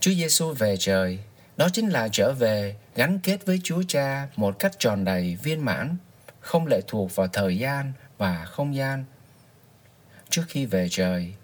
Chúa 0.00 0.12
Giêsu 0.12 0.52
về 0.52 0.76
trời, 0.76 1.18
đó 1.56 1.68
chính 1.72 1.88
là 1.88 2.08
trở 2.12 2.32
về 2.32 2.76
gắn 2.94 3.18
kết 3.18 3.46
với 3.46 3.60
Chúa 3.64 3.82
Cha 3.88 4.28
một 4.36 4.58
cách 4.58 4.72
tròn 4.78 5.04
đầy 5.04 5.38
viên 5.42 5.64
mãn, 5.64 5.96
không 6.40 6.66
lệ 6.66 6.80
thuộc 6.86 7.16
vào 7.16 7.26
thời 7.26 7.58
gian 7.58 7.92
và 8.22 8.44
không 8.44 8.74
gian. 8.74 9.04
Trước 10.30 10.42
khi 10.48 10.66
về 10.66 10.88
trời, 10.90 11.34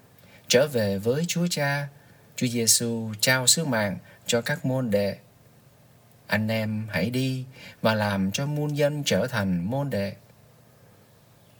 trở 0.47 0.67
về 0.67 0.97
với 0.97 1.25
Chúa 1.27 1.47
Cha, 1.47 1.87
Chúa 2.35 2.47
Giêsu 2.47 3.13
trao 3.19 3.47
sứ 3.47 3.65
mạng 3.65 3.97
cho 4.25 4.41
các 4.41 4.65
môn 4.65 4.91
đệ. 4.91 5.17
Anh 6.27 6.47
em 6.47 6.87
hãy 6.91 7.09
đi 7.09 7.45
và 7.81 7.93
làm 7.93 8.31
cho 8.31 8.45
muôn 8.45 8.77
dân 8.77 9.03
trở 9.03 9.27
thành 9.27 9.65
môn 9.65 9.89
đệ. 9.89 10.15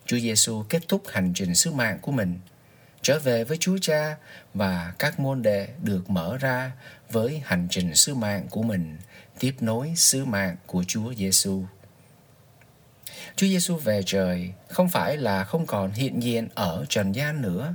Chúa 0.06 0.20
Giêsu 0.20 0.64
kết 0.70 0.88
thúc 0.88 1.04
hành 1.08 1.32
trình 1.36 1.56
sứ 1.56 1.72
mạng 1.72 2.00
của 2.02 2.12
mình, 2.12 2.40
trở 3.02 3.20
về 3.20 3.44
với 3.44 3.58
Chúa 3.58 3.78
Cha 3.82 4.18
và 4.54 4.94
các 5.00 5.20
môn 5.20 5.42
đệ 5.42 5.68
được 5.84 6.10
mở 6.10 6.38
ra 6.38 6.72
với 7.12 7.42
hành 7.46 7.68
trình 7.72 7.96
sứ 7.96 8.16
mạng 8.16 8.48
của 8.50 8.64
mình, 8.64 8.98
tiếp 9.40 9.56
nối 9.60 9.94
sứ 9.96 10.26
mạng 10.26 10.56
của 10.66 10.84
Chúa 10.88 11.14
Giêsu. 11.14 11.64
Chúa 13.36 13.48
Giêsu 13.48 13.76
về 13.76 14.02
trời 14.06 14.52
không 14.70 14.90
phải 14.90 15.18
là 15.18 15.44
không 15.44 15.66
còn 15.66 15.92
hiện 15.92 16.24
diện 16.24 16.48
ở 16.56 16.86
trần 16.90 17.16
gian 17.16 17.42
nữa. 17.42 17.74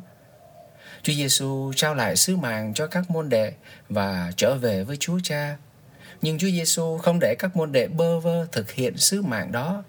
Chúa 1.02 1.12
Giêsu 1.12 1.72
trao 1.76 1.94
lại 1.94 2.16
sứ 2.16 2.36
mạng 2.36 2.74
cho 2.74 2.86
các 2.86 3.10
môn 3.10 3.28
đệ 3.28 3.52
và 3.88 4.32
trở 4.36 4.54
về 4.54 4.84
với 4.84 4.96
Chúa 5.00 5.18
Cha. 5.22 5.56
Nhưng 6.22 6.38
Chúa 6.38 6.50
Giêsu 6.50 6.98
không 6.98 7.18
để 7.20 7.34
các 7.38 7.56
môn 7.56 7.72
đệ 7.72 7.88
bơ 7.88 8.20
vơ 8.20 8.46
thực 8.52 8.72
hiện 8.72 8.96
sứ 8.96 9.22
mạng 9.22 9.52
đó. 9.52 9.84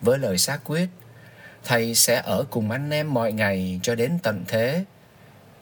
Với 0.00 0.18
lời 0.18 0.38
xác 0.38 0.60
quyết, 0.64 0.88
Thầy 1.64 1.94
sẽ 1.94 2.22
ở 2.24 2.44
cùng 2.50 2.70
anh 2.70 2.90
em 2.90 3.14
mọi 3.14 3.32
ngày 3.32 3.80
cho 3.82 3.94
đến 3.94 4.18
tận 4.22 4.44
thế. 4.48 4.84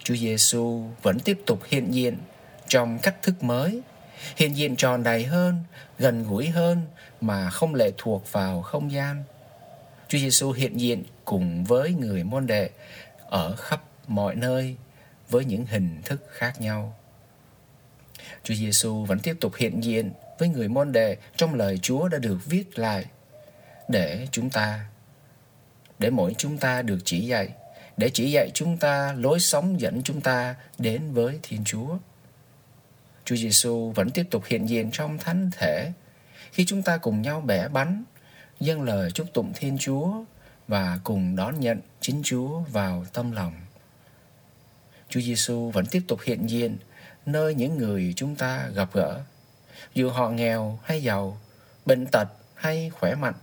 Chúa 0.05 0.15
Giêsu 0.15 0.85
vẫn 1.03 1.21
tiếp 1.21 1.41
tục 1.47 1.61
hiện 1.69 1.95
diện 1.95 2.17
trong 2.69 2.99
cách 2.99 3.23
thức 3.23 3.43
mới, 3.43 3.81
hiện 4.37 4.57
diện 4.57 4.77
tròn 4.77 5.03
đầy 5.03 5.25
hơn, 5.25 5.59
gần 5.99 6.25
gũi 6.25 6.49
hơn 6.49 6.83
mà 7.21 7.51
không 7.51 7.75
lệ 7.75 7.93
thuộc 7.99 8.33
vào 8.33 8.63
không 8.63 8.93
gian. 8.93 9.25
Chúa 10.09 10.19
Giêsu 10.19 10.53
hiện 10.53 10.81
diện 10.81 11.05
cùng 11.25 11.65
với 11.65 11.93
người 11.93 12.25
môn 12.25 12.47
đệ 12.47 12.71
ở 13.29 13.57
khắp 13.57 13.83
mọi 14.07 14.35
nơi 14.35 14.77
với 15.29 15.45
những 15.45 15.67
hình 15.67 16.03
thức 16.05 16.27
khác 16.31 16.61
nhau. 16.61 16.97
Chúa 18.45 18.55
Giêsu 18.55 19.05
vẫn 19.05 19.19
tiếp 19.19 19.37
tục 19.41 19.53
hiện 19.57 19.85
diện 19.85 20.13
với 20.39 20.49
người 20.49 20.69
môn 20.69 20.93
đệ 20.93 21.17
trong 21.37 21.55
lời 21.55 21.79
Chúa 21.83 22.09
đã 22.09 22.19
được 22.19 22.39
viết 22.47 22.79
lại 22.79 23.05
để 23.89 24.29
chúng 24.33 24.51
ta 24.51 24.87
để 25.99 26.11
mỗi 26.11 26.35
chúng 26.39 26.59
ta 26.59 26.83
được 26.83 26.99
chỉ 27.05 27.27
dạy 27.27 27.49
để 27.97 28.11
chỉ 28.15 28.31
dạy 28.31 28.51
chúng 28.55 28.77
ta 28.77 29.15
lối 29.19 29.41
sống 29.41 29.81
dẫn 29.81 30.03
chúng 30.03 30.21
ta 30.21 30.55
đến 30.79 31.13
với 31.13 31.39
Thiên 31.43 31.65
Chúa. 31.65 31.97
Chúa 33.31 33.37
Giêsu 33.37 33.91
vẫn 33.91 34.11
tiếp 34.11 34.27
tục 34.31 34.43
hiện 34.47 34.69
diện 34.69 34.91
trong 34.93 35.19
thánh 35.19 35.51
thể 35.53 35.93
khi 36.53 36.65
chúng 36.65 36.83
ta 36.83 36.97
cùng 36.97 37.23
nhau 37.23 37.41
bẻ 37.41 37.69
bánh, 37.69 38.05
dâng 38.61 38.83
lời 38.83 39.11
chúc 39.11 39.27
tụng 39.35 39.53
Thiên 39.55 39.79
Chúa 39.79 40.13
và 40.69 40.99
cùng 41.05 41.37
đón 41.37 41.61
nhận 41.61 41.81
chính 42.01 42.23
Chúa 42.25 42.61
vào 42.61 43.07
tâm 43.13 43.33
lòng. 43.33 43.53
Chúa 45.09 45.21
Giêsu 45.21 45.71
vẫn 45.71 45.87
tiếp 45.87 46.03
tục 46.09 46.21
hiện 46.25 46.51
diện 46.51 46.79
nơi 47.27 47.55
những 47.55 47.79
người 47.79 48.13
chúng 48.17 48.37
ta 48.37 48.69
gặp 48.75 48.89
gỡ, 48.93 49.21
dù 49.95 50.11
họ 50.11 50.31
nghèo 50.31 50.79
hay 50.85 51.03
giàu, 51.03 51.39
bệnh 51.87 52.07
tật 52.07 52.29
hay 52.55 52.91
khỏe 52.91 53.15
mạnh, 53.15 53.37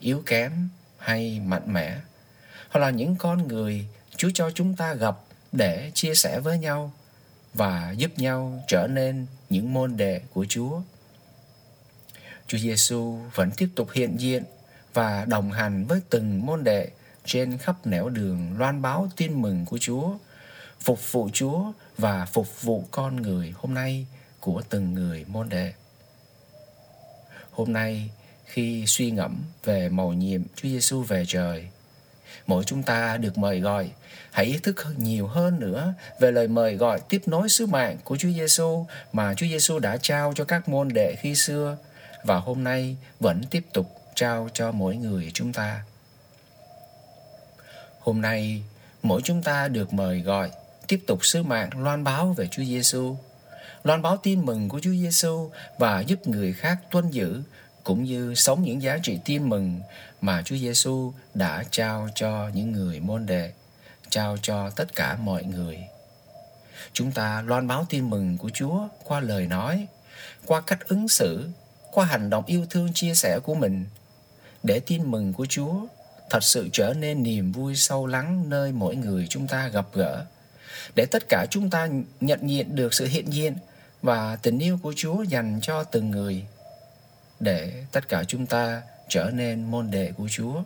yếu 0.00 0.22
kém 0.26 0.68
hay 0.98 1.40
mạnh 1.40 1.72
mẽ. 1.72 1.98
Họ 2.68 2.80
là 2.80 2.90
những 2.90 3.16
con 3.16 3.48
người 3.48 3.86
Chúa 4.16 4.30
cho 4.34 4.50
chúng 4.50 4.76
ta 4.76 4.94
gặp 4.94 5.16
để 5.52 5.90
chia 5.94 6.14
sẻ 6.14 6.40
với 6.40 6.58
nhau 6.58 6.92
và 7.54 7.94
giúp 7.96 8.10
nhau 8.18 8.64
trở 8.68 8.86
nên 8.86 9.26
những 9.50 9.72
môn 9.72 9.96
đệ 9.96 10.20
của 10.32 10.46
Chúa. 10.48 10.80
Chúa 12.46 12.58
Giêsu 12.58 13.18
vẫn 13.34 13.50
tiếp 13.56 13.68
tục 13.74 13.88
hiện 13.92 14.20
diện 14.20 14.44
và 14.94 15.24
đồng 15.24 15.52
hành 15.52 15.84
với 15.86 16.00
từng 16.10 16.46
môn 16.46 16.64
đệ 16.64 16.88
trên 17.24 17.58
khắp 17.58 17.86
nẻo 17.86 18.08
đường 18.08 18.58
loan 18.58 18.82
báo 18.82 19.08
tin 19.16 19.42
mừng 19.42 19.64
của 19.66 19.78
Chúa, 19.78 20.14
phục 20.80 21.12
vụ 21.12 21.28
Chúa 21.32 21.72
và 21.98 22.26
phục 22.26 22.62
vụ 22.62 22.84
con 22.90 23.16
người 23.16 23.52
hôm 23.56 23.74
nay 23.74 24.06
của 24.40 24.62
từng 24.68 24.94
người 24.94 25.24
môn 25.28 25.48
đệ. 25.48 25.72
Hôm 27.50 27.72
nay, 27.72 28.10
khi 28.44 28.86
suy 28.86 29.10
ngẫm 29.10 29.44
về 29.64 29.88
mầu 29.88 30.12
nhiệm 30.12 30.42
Chúa 30.56 30.68
Giêsu 30.68 31.02
về 31.02 31.24
trời, 31.28 31.68
mỗi 32.46 32.64
chúng 32.64 32.82
ta 32.82 33.16
được 33.16 33.38
mời 33.38 33.60
gọi 33.60 33.90
hãy 34.32 34.46
ý 34.46 34.58
thức 34.62 34.86
nhiều 34.96 35.26
hơn 35.26 35.60
nữa 35.60 35.94
về 36.20 36.32
lời 36.32 36.48
mời 36.48 36.74
gọi 36.74 37.00
tiếp 37.08 37.22
nối 37.26 37.48
sứ 37.48 37.66
mạng 37.66 37.98
của 38.04 38.16
Chúa 38.16 38.28
Giêsu 38.28 38.86
mà 39.12 39.34
Chúa 39.34 39.46
Giêsu 39.46 39.78
đã 39.78 39.96
trao 39.96 40.32
cho 40.36 40.44
các 40.44 40.68
môn 40.68 40.88
đệ 40.88 41.14
khi 41.20 41.34
xưa 41.34 41.76
và 42.24 42.36
hôm 42.36 42.64
nay 42.64 42.96
vẫn 43.20 43.42
tiếp 43.50 43.66
tục 43.72 44.00
trao 44.14 44.48
cho 44.52 44.72
mỗi 44.72 44.96
người 44.96 45.30
chúng 45.34 45.52
ta. 45.52 45.82
Hôm 48.00 48.20
nay, 48.20 48.62
mỗi 49.02 49.20
chúng 49.24 49.42
ta 49.42 49.68
được 49.68 49.92
mời 49.92 50.20
gọi 50.20 50.50
tiếp 50.88 51.00
tục 51.06 51.24
sứ 51.24 51.42
mạng 51.42 51.70
loan 51.82 52.04
báo 52.04 52.32
về 52.32 52.48
Chúa 52.50 52.64
Giêsu, 52.64 53.16
loan 53.84 54.02
báo 54.02 54.16
tin 54.16 54.46
mừng 54.46 54.68
của 54.68 54.80
Chúa 54.80 54.90
Giêsu 54.90 55.50
và 55.78 56.00
giúp 56.00 56.26
người 56.26 56.52
khác 56.52 56.78
tuân 56.90 57.10
giữ 57.10 57.42
cũng 57.84 58.04
như 58.04 58.34
sống 58.34 58.62
những 58.62 58.82
giá 58.82 58.98
trị 59.02 59.18
tin 59.24 59.48
mừng 59.48 59.80
mà 60.20 60.42
Chúa 60.42 60.56
Giêsu 60.56 61.12
đã 61.34 61.64
trao 61.70 62.08
cho 62.14 62.50
những 62.54 62.72
người 62.72 63.00
môn 63.00 63.26
đệ, 63.26 63.52
trao 64.12 64.36
cho 64.42 64.70
tất 64.70 64.94
cả 64.94 65.16
mọi 65.16 65.44
người. 65.44 65.78
Chúng 66.92 67.12
ta 67.12 67.42
loan 67.46 67.68
báo 67.68 67.86
tin 67.88 68.10
mừng 68.10 68.38
của 68.38 68.50
Chúa 68.50 68.88
qua 69.04 69.20
lời 69.20 69.46
nói, 69.46 69.86
qua 70.46 70.60
cách 70.60 70.88
ứng 70.88 71.08
xử, 71.08 71.48
qua 71.92 72.04
hành 72.04 72.30
động 72.30 72.44
yêu 72.46 72.66
thương 72.70 72.92
chia 72.94 73.14
sẻ 73.14 73.38
của 73.42 73.54
mình 73.54 73.84
để 74.62 74.80
tin 74.80 75.10
mừng 75.10 75.32
của 75.32 75.46
Chúa 75.46 75.74
thật 76.30 76.44
sự 76.44 76.68
trở 76.72 76.94
nên 76.94 77.22
niềm 77.22 77.52
vui 77.52 77.76
sâu 77.76 78.06
lắng 78.06 78.44
nơi 78.48 78.72
mỗi 78.72 78.96
người 78.96 79.26
chúng 79.30 79.46
ta 79.46 79.68
gặp 79.68 79.86
gỡ 79.92 80.24
để 80.96 81.06
tất 81.10 81.22
cả 81.28 81.46
chúng 81.50 81.70
ta 81.70 81.88
nhận 82.20 82.50
diện 82.50 82.76
được 82.76 82.94
sự 82.94 83.06
hiện 83.06 83.32
diện 83.32 83.56
và 84.02 84.36
tình 84.36 84.58
yêu 84.58 84.78
của 84.82 84.92
Chúa 84.96 85.22
dành 85.22 85.58
cho 85.62 85.84
từng 85.84 86.10
người 86.10 86.44
để 87.40 87.84
tất 87.92 88.08
cả 88.08 88.24
chúng 88.24 88.46
ta 88.46 88.82
trở 89.08 89.30
nên 89.34 89.64
môn 89.64 89.90
đệ 89.90 90.12
của 90.16 90.28
Chúa. 90.30 90.62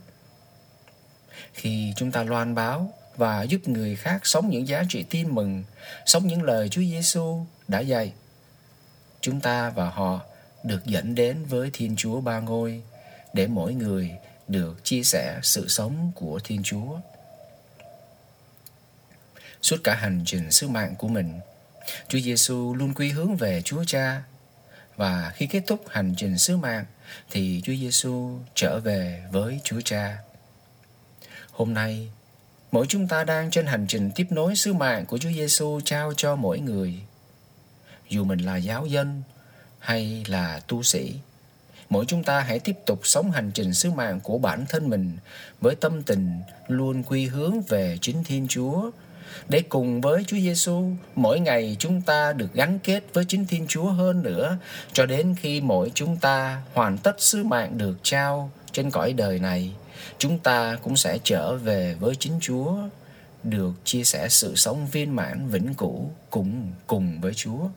Khi 1.52 1.92
chúng 1.96 2.11
ta 2.11 2.22
loan 2.22 2.54
báo 2.54 2.92
và 3.16 3.42
giúp 3.42 3.68
người 3.68 3.96
khác 3.96 4.20
sống 4.26 4.50
những 4.50 4.68
giá 4.68 4.83
trị 4.88 5.05
tin 5.11 5.35
mừng, 5.35 5.64
sống 6.07 6.26
những 6.26 6.42
lời 6.42 6.68
Chúa 6.68 6.83
Giêsu 6.83 7.46
đã 7.68 7.81
dạy, 7.81 8.12
chúng 9.20 9.40
ta 9.40 9.70
và 9.70 9.90
họ 9.90 10.20
được 10.64 10.87
dẫn 10.87 11.14
đến 11.14 11.44
với 11.44 11.70
Thiên 11.72 11.96
Chúa 11.96 12.20
Ba 12.20 12.40
Ngôi 12.40 12.83
để 13.33 13.46
mỗi 13.46 13.74
người 13.74 14.11
được 14.48 14.85
chia 14.85 15.02
sẻ 15.02 15.40
sự 15.42 15.68
sống 15.68 16.12
của 16.14 16.40
Thiên 16.44 16.62
Chúa. 16.62 16.98
Suốt 19.62 19.76
cả 19.85 19.94
hành 19.94 20.22
trình 20.26 20.50
sứ 20.50 20.68
mạng 20.68 20.94
của 20.98 21.09
mình, 21.09 21.40
Chúa 22.09 22.18
Giêsu 22.18 22.74
luôn 22.74 22.94
quy 22.94 23.11
hướng 23.11 23.37
về 23.37 23.62
Chúa 23.62 23.85
Cha 23.85 24.22
và 24.96 25.33
khi 25.35 25.46
kết 25.46 25.62
thúc 25.66 25.85
hành 25.88 26.14
trình 26.16 26.38
sứ 26.38 26.57
mạng 26.57 26.85
thì 27.31 27.61
Chúa 27.64 27.74
Giêsu 27.74 28.38
trở 28.55 28.81
về 28.81 29.22
với 29.31 29.61
Chúa 29.64 29.81
Cha. 29.85 30.18
Hôm 31.50 31.74
nay, 31.74 32.11
mỗi 32.72 32.87
chúng 32.87 33.09
ta 33.09 33.24
đang 33.24 33.50
trên 33.50 33.66
hành 33.66 33.87
trình 33.88 34.11
tiếp 34.14 34.26
nối 34.31 34.57
sứ 34.57 34.72
mạng 34.72 35.07
của 35.07 35.18
Chúa 35.18 35.31
Giêsu 35.31 35.81
trao 35.85 36.12
cho 36.16 36.37
mỗi 36.37 36.59
người. 36.59 36.94
Dù 38.09 38.24
mình 38.24 38.38
là 38.38 38.57
giáo 38.57 38.87
dân 38.87 39.22
hay 39.79 40.24
là 40.29 40.61
tu 40.68 40.83
sĩ, 40.83 41.14
mỗi 41.88 42.05
chúng 42.09 42.24
ta 42.24 42.40
hãy 42.40 42.59
tiếp 42.59 42.76
tục 42.87 43.00
sống 43.02 43.31
hành 43.31 43.50
trình 43.55 43.74
sứ 43.74 43.90
mạng 43.90 44.20
của 44.20 44.38
bản 44.38 44.64
thân 44.68 44.88
mình 44.88 45.16
với 45.61 45.74
tâm 45.74 46.02
tình 46.02 46.40
luôn 46.68 47.02
quy 47.02 47.26
hướng 47.26 47.62
về 47.62 47.98
chính 48.00 48.24
Thiên 48.24 48.48
Chúa 48.48 48.90
để 49.48 49.62
cùng 49.68 50.00
với 50.00 50.24
Chúa 50.26 50.37
Giêsu 50.37 50.85
mỗi 51.14 51.40
ngày 51.40 51.76
chúng 51.79 52.02
ta 52.02 52.33
được 52.33 52.52
gắn 52.55 52.79
kết 52.79 53.05
với 53.12 53.24
chính 53.24 53.46
Thiên 53.46 53.66
Chúa 53.66 53.85
hơn 53.85 54.22
nữa 54.22 54.59
cho 54.92 55.07
đến 55.07 55.35
khi 55.40 55.61
mỗi 55.61 55.90
chúng 55.94 56.16
ta 56.16 56.62
hoàn 56.74 56.98
tất 56.98 57.20
sứ 57.20 57.44
mạng 57.44 57.79
được 57.79 57.98
trao 58.02 58.50
trên 58.72 58.90
cõi 58.90 59.12
đời 59.12 59.38
này 59.38 59.72
chúng 60.18 60.38
ta 60.38 60.78
cũng 60.82 60.96
sẽ 60.96 61.18
trở 61.24 61.56
về 61.56 61.94
với 62.00 62.16
chính 62.16 62.38
Chúa 62.40 62.76
được 63.42 63.72
chia 63.85 64.04
sẻ 64.04 64.28
sự 64.28 64.54
sống 64.54 64.87
viên 64.87 65.16
mãn 65.16 65.48
vĩnh 65.48 65.74
cửu 65.74 66.11
cùng 66.30 66.72
cùng 66.87 67.20
với 67.20 67.35
Chúa. 67.35 67.68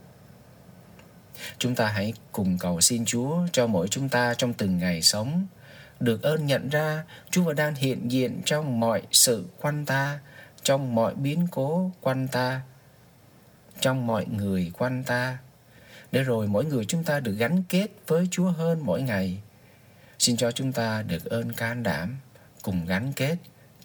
Chúng 1.57 1.75
ta 1.75 1.87
hãy 1.87 2.13
cùng 2.31 2.57
cầu 2.57 2.81
xin 2.81 3.05
Chúa 3.05 3.37
cho 3.51 3.67
mỗi 3.67 3.87
chúng 3.87 4.09
ta 4.09 4.33
trong 4.33 4.53
từng 4.53 4.77
ngày 4.77 5.01
sống 5.01 5.45
được 5.99 6.21
ơn 6.21 6.45
nhận 6.45 6.69
ra 6.69 7.03
Chúa 7.31 7.43
vẫn 7.43 7.55
đang 7.55 7.75
hiện 7.75 8.11
diện 8.11 8.41
trong 8.45 8.79
mọi 8.79 9.01
sự 9.11 9.45
quanh 9.61 9.85
ta, 9.85 10.19
trong 10.63 10.95
mọi 10.95 11.15
biến 11.15 11.47
cố 11.51 11.91
quanh 12.01 12.27
ta, 12.27 12.61
trong 13.81 14.07
mọi 14.07 14.25
người 14.25 14.71
quanh 14.77 15.03
ta. 15.03 15.37
Để 16.11 16.23
rồi 16.23 16.47
mỗi 16.47 16.65
người 16.65 16.85
chúng 16.85 17.03
ta 17.03 17.19
được 17.19 17.33
gắn 17.33 17.63
kết 17.69 17.87
với 18.07 18.27
Chúa 18.31 18.49
hơn 18.49 18.79
mỗi 18.85 19.01
ngày. 19.01 19.41
Xin 20.19 20.37
cho 20.37 20.51
chúng 20.51 20.71
ta 20.71 21.01
được 21.01 21.25
ơn 21.25 21.53
can 21.53 21.83
đảm, 21.83 22.17
cùng 22.61 22.85
gắn 22.85 23.13
kết, 23.15 23.35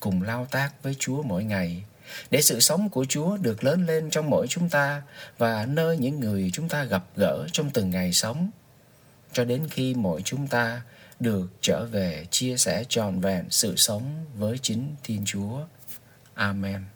cùng 0.01 0.23
lao 0.23 0.47
tác 0.51 0.83
với 0.83 0.97
Chúa 0.99 1.23
mỗi 1.23 1.45
ngày 1.45 1.85
để 2.31 2.43
sự 2.43 2.61
sống 2.61 2.89
của 2.89 3.05
Chúa 3.05 3.37
được 3.37 3.65
lớn 3.65 3.87
lên 3.87 4.11
trong 4.11 4.31
mỗi 4.31 4.47
chúng 4.49 4.69
ta 4.69 5.03
và 5.39 5.67
nơi 5.67 5.99
những 5.99 6.21
người 6.21 6.51
chúng 6.53 6.69
ta 6.69 6.85
gặp 6.85 7.05
gỡ 7.17 7.47
trong 7.53 7.71
từng 7.71 7.91
ngày 7.91 8.13
sống 8.13 8.51
cho 9.33 9.45
đến 9.45 9.69
khi 9.71 9.95
mỗi 9.95 10.23
chúng 10.23 10.47
ta 10.47 10.83
được 11.21 11.47
trở 11.61 11.87
về 11.87 12.27
chia 12.31 12.57
sẻ 12.57 12.85
tròn 12.89 13.21
vẹn 13.21 13.45
sự 13.51 13.77
sống 13.77 14.25
với 14.39 14.59
chính 14.59 14.95
Thiên 15.05 15.23
Chúa. 15.27 15.61
Amen. 16.35 16.94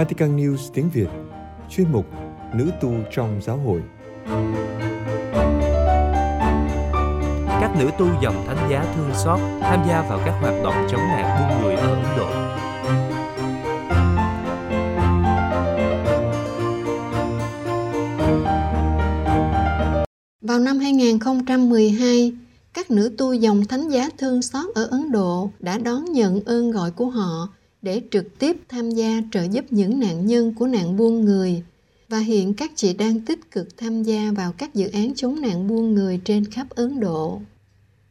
Vatican 0.00 0.36
News 0.36 0.70
tiếng 0.74 0.90
Việt 0.90 1.08
Chuyên 1.70 1.92
mục 1.92 2.06
Nữ 2.54 2.70
tu 2.80 2.92
trong 3.12 3.40
giáo 3.42 3.56
hội 3.56 3.82
Các 7.60 7.76
nữ 7.78 7.90
tu 7.98 8.06
dòng 8.22 8.44
thánh 8.46 8.70
giá 8.70 8.94
thương 8.96 9.10
xót 9.14 9.40
tham 9.60 9.84
gia 9.88 10.02
vào 10.08 10.20
các 10.24 10.34
hoạt 10.40 10.54
động 10.64 10.86
chống 10.90 11.00
nạn 11.00 11.48
buôn 11.48 11.62
người 11.62 11.74
ở 11.74 11.88
Ấn 11.88 12.02
Độ. 12.16 12.30
Vào 20.40 20.58
năm 20.58 20.78
2012, 20.78 22.32
các 22.74 22.90
nữ 22.90 23.14
tu 23.18 23.32
dòng 23.32 23.64
thánh 23.64 23.88
giá 23.88 24.08
thương 24.18 24.42
xót 24.42 24.74
ở 24.74 24.84
Ấn 24.90 25.12
Độ 25.12 25.50
đã 25.58 25.78
đón 25.78 26.04
nhận 26.04 26.40
ơn 26.44 26.70
gọi 26.70 26.90
của 26.90 27.06
họ 27.06 27.48
để 27.82 28.02
trực 28.10 28.38
tiếp 28.38 28.56
tham 28.68 28.90
gia 28.90 29.22
trợ 29.32 29.42
giúp 29.42 29.64
những 29.70 30.00
nạn 30.00 30.26
nhân 30.26 30.54
của 30.54 30.66
nạn 30.66 30.96
buôn 30.96 31.24
người 31.24 31.62
và 32.08 32.18
hiện 32.18 32.54
các 32.54 32.72
chị 32.74 32.94
đang 32.94 33.20
tích 33.20 33.50
cực 33.50 33.76
tham 33.76 34.02
gia 34.02 34.32
vào 34.36 34.52
các 34.52 34.74
dự 34.74 34.88
án 34.88 35.14
chống 35.14 35.40
nạn 35.40 35.68
buôn 35.68 35.94
người 35.94 36.20
trên 36.24 36.44
khắp 36.44 36.70
Ấn 36.70 37.00
Độ. 37.00 37.40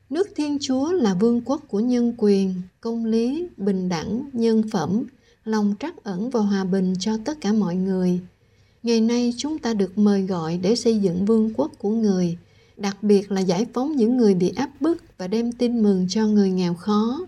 Nước 0.10 0.28
Thiên 0.36 0.58
Chúa 0.62 0.92
là 0.92 1.14
vương 1.14 1.42
quốc 1.46 1.62
của 1.68 1.80
nhân 1.80 2.14
quyền, 2.18 2.54
công 2.82 3.06
lý, 3.06 3.48
bình 3.58 3.90
đẳng, 3.90 4.30
nhân 4.34 4.64
phẩm, 4.72 5.04
lòng 5.44 5.76
trắc 5.80 6.04
ẩn 6.04 6.30
và 6.30 6.40
hòa 6.40 6.64
bình 6.64 6.94
cho 7.00 7.18
tất 7.26 7.42
cả 7.42 7.54
mọi 7.54 7.76
người. 7.76 8.20
Ngày 8.84 9.02
nay 9.02 9.34
chúng 9.38 9.58
ta 9.58 9.74
được 9.74 9.98
mời 9.98 10.22
gọi 10.22 10.58
để 10.58 10.76
xây 10.76 10.98
dựng 10.98 11.26
vương 11.26 11.54
quốc 11.54 11.72
của 11.78 11.90
người, 11.90 12.38
đặc 12.78 13.04
biệt 13.04 13.32
là 13.32 13.42
giải 13.42 13.66
phóng 13.74 13.96
những 13.96 14.18
người 14.18 14.34
bị 14.34 14.50
áp 14.50 14.70
bức 14.80 15.04
và 15.18 15.28
đem 15.28 15.52
tin 15.52 15.84
mừng 15.84 16.06
cho 16.10 16.28
người 16.28 16.50
nghèo 16.50 16.74
khó. 16.74 17.28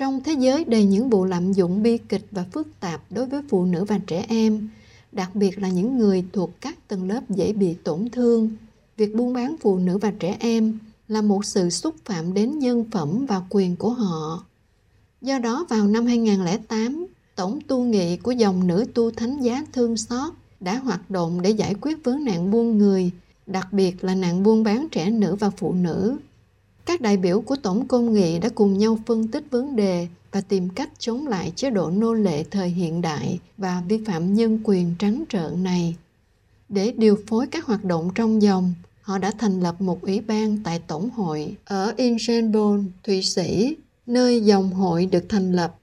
Trong 0.00 0.20
thế 0.24 0.32
giới 0.32 0.64
đầy 0.64 0.84
những 0.84 1.10
vụ 1.10 1.24
lạm 1.24 1.52
dụng 1.52 1.82
bi 1.82 1.98
kịch 1.98 2.26
và 2.30 2.44
phức 2.52 2.68
tạp 2.80 3.02
đối 3.10 3.26
với 3.26 3.42
phụ 3.48 3.64
nữ 3.64 3.84
và 3.84 3.98
trẻ 4.06 4.26
em, 4.28 4.68
đặc 5.12 5.34
biệt 5.34 5.58
là 5.58 5.68
những 5.68 5.98
người 5.98 6.24
thuộc 6.32 6.50
các 6.60 6.88
tầng 6.88 7.08
lớp 7.08 7.20
dễ 7.30 7.52
bị 7.52 7.74
tổn 7.74 8.10
thương, 8.10 8.50
việc 8.96 9.14
buôn 9.14 9.32
bán 9.32 9.56
phụ 9.60 9.78
nữ 9.78 9.98
và 9.98 10.10
trẻ 10.18 10.36
em 10.40 10.78
là 11.08 11.22
một 11.22 11.44
sự 11.44 11.70
xúc 11.70 11.94
phạm 12.04 12.34
đến 12.34 12.58
nhân 12.58 12.84
phẩm 12.90 13.26
và 13.26 13.42
quyền 13.50 13.76
của 13.76 13.90
họ. 13.90 14.44
Do 15.20 15.38
đó 15.38 15.66
vào 15.68 15.86
năm 15.86 16.06
2008, 16.06 17.06
Tổng 17.36 17.58
tu 17.66 17.82
nghị 17.82 18.16
của 18.16 18.32
dòng 18.32 18.66
nữ 18.66 18.84
tu 18.94 19.10
thánh 19.10 19.40
giá 19.40 19.64
thương 19.72 19.96
xót 19.96 20.32
đã 20.60 20.78
hoạt 20.78 21.10
động 21.10 21.42
để 21.42 21.50
giải 21.50 21.74
quyết 21.80 22.04
vấn 22.04 22.24
nạn 22.24 22.50
buôn 22.50 22.78
người, 22.78 23.10
đặc 23.46 23.72
biệt 23.72 24.04
là 24.04 24.14
nạn 24.14 24.42
buôn 24.42 24.62
bán 24.62 24.88
trẻ 24.90 25.10
nữ 25.10 25.34
và 25.34 25.50
phụ 25.50 25.72
nữ. 25.72 26.16
Các 26.90 27.00
đại 27.00 27.16
biểu 27.16 27.40
của 27.40 27.56
Tổng 27.56 27.88
Công 27.88 28.14
nghị 28.14 28.38
đã 28.38 28.48
cùng 28.48 28.78
nhau 28.78 28.98
phân 29.06 29.28
tích 29.28 29.44
vấn 29.50 29.76
đề 29.76 30.08
và 30.32 30.40
tìm 30.40 30.68
cách 30.68 30.90
chống 30.98 31.26
lại 31.26 31.52
chế 31.56 31.70
độ 31.70 31.90
nô 31.90 32.14
lệ 32.14 32.44
thời 32.50 32.68
hiện 32.68 33.00
đại 33.00 33.38
và 33.56 33.82
vi 33.88 34.04
phạm 34.06 34.34
nhân 34.34 34.60
quyền 34.64 34.94
trắng 34.98 35.24
trợn 35.28 35.62
này. 35.62 35.96
Để 36.68 36.92
điều 36.96 37.18
phối 37.26 37.46
các 37.46 37.64
hoạt 37.64 37.84
động 37.84 38.10
trong 38.14 38.42
dòng, 38.42 38.74
họ 39.02 39.18
đã 39.18 39.32
thành 39.38 39.60
lập 39.60 39.80
một 39.80 40.02
ủy 40.02 40.20
ban 40.20 40.58
tại 40.64 40.80
Tổng 40.86 41.10
hội 41.10 41.56
ở 41.64 41.94
Ingenbon, 41.96 42.84
Thụy 43.04 43.22
Sĩ, 43.22 43.76
nơi 44.06 44.40
dòng 44.40 44.72
hội 44.72 45.06
được 45.06 45.24
thành 45.28 45.52
lập. 45.52 45.78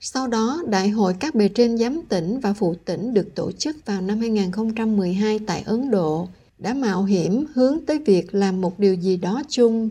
Sau 0.00 0.26
đó, 0.26 0.62
Đại 0.66 0.88
hội 0.88 1.14
các 1.20 1.34
bề 1.34 1.48
trên 1.48 1.78
giám 1.78 2.02
tỉnh 2.08 2.40
và 2.40 2.52
phụ 2.52 2.74
tỉnh 2.84 3.14
được 3.14 3.34
tổ 3.34 3.52
chức 3.52 3.76
vào 3.86 4.00
năm 4.00 4.20
2012 4.20 5.38
tại 5.46 5.62
Ấn 5.66 5.90
Độ 5.90 6.28
đã 6.58 6.74
mạo 6.74 7.04
hiểm 7.04 7.44
hướng 7.54 7.86
tới 7.86 7.98
việc 7.98 8.34
làm 8.34 8.60
một 8.60 8.78
điều 8.78 8.94
gì 8.94 9.16
đó 9.16 9.42
chung 9.48 9.90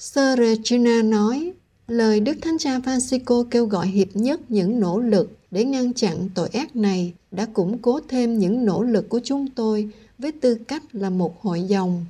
Sơ 0.00 0.36
Regina 0.36 1.02
nói, 1.02 1.52
lời 1.88 2.20
Đức 2.20 2.36
Thánh 2.42 2.58
Cha 2.58 2.78
Francisco 2.78 3.44
kêu 3.44 3.66
gọi 3.66 3.86
hiệp 3.86 4.08
nhất 4.14 4.40
những 4.48 4.80
nỗ 4.80 5.00
lực 5.00 5.30
để 5.50 5.64
ngăn 5.64 5.92
chặn 5.92 6.28
tội 6.34 6.48
ác 6.48 6.76
này 6.76 7.14
đã 7.30 7.46
củng 7.46 7.78
cố 7.78 8.00
thêm 8.08 8.38
những 8.38 8.64
nỗ 8.64 8.82
lực 8.82 9.08
của 9.08 9.20
chúng 9.24 9.50
tôi 9.50 9.88
với 10.18 10.32
tư 10.32 10.54
cách 10.54 10.82
là 10.92 11.10
một 11.10 11.42
hội 11.42 11.62
dòng. 11.62 12.06